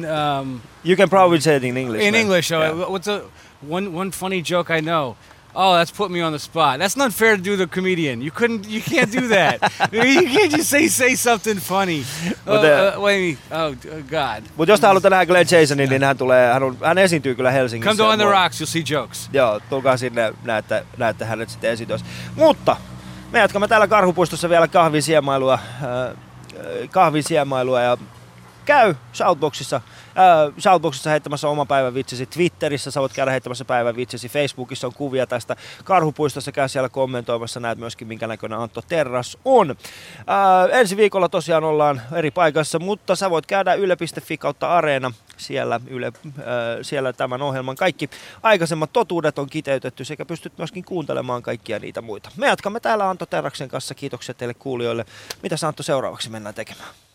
[0.41, 2.03] um, You can probably say it in English.
[2.05, 2.21] in man.
[2.21, 2.89] English, uh, Yeah.
[2.89, 3.21] what's a
[3.69, 5.15] one one funny joke I know?
[5.59, 6.79] Oh, that's put me on the spot.
[6.79, 8.21] That's not fair to do the comedian.
[8.21, 8.69] You couldn't.
[8.69, 9.55] You can't do that.
[9.91, 12.03] you can't just say say something funny.
[12.45, 14.43] But, Uh, uh, uh, wait, oh uh, God!
[14.57, 17.51] Mutta jos te haluatte nähdä Glenn Jasonin, niin hän, tulee, hän, on, hän esiintyy kyllä
[17.51, 17.89] Helsingissä.
[17.89, 18.61] Come to On the Rocks.
[18.61, 19.29] You'll see jokes.
[19.33, 22.05] Joo, tulkaa sinne, näette, näette hänet sitten esityössä.
[22.35, 22.77] Mutta
[23.31, 26.17] me jatkamme täällä Karhupuistossa vielä kahvin siemailua, äh,
[26.91, 27.97] kahvin siemailua ja
[28.65, 29.81] käy Shoutboxissa,
[30.17, 31.93] äh, Shoutboxissa heittämässä oma päivän.
[32.33, 33.95] Twitterissä sä voit käydä heittämässä päivän.
[34.29, 36.51] Facebookissa on kuvia tästä Karhupuistossa.
[36.51, 37.59] Käy siellä kommentoimassa.
[37.59, 39.69] Näet myöskin minkä näköinen Antto Terras on.
[39.71, 45.11] Äh, ensi viikolla tosiaan ollaan eri paikassa, mutta sä voit käydä yle.fi kautta areena.
[45.37, 46.43] Siellä, yle, äh,
[46.81, 48.09] siellä tämän ohjelman kaikki
[48.43, 52.29] aikaisemmat totuudet on kiteytetty sekä pystyt myöskin kuuntelemaan kaikkia niitä muita.
[52.37, 53.95] Me jatkamme täällä Antto Terraksen kanssa.
[53.95, 55.05] Kiitoksia teille kuulijoille.
[55.43, 57.06] Mitä Antto seuraavaksi mennään tekemään?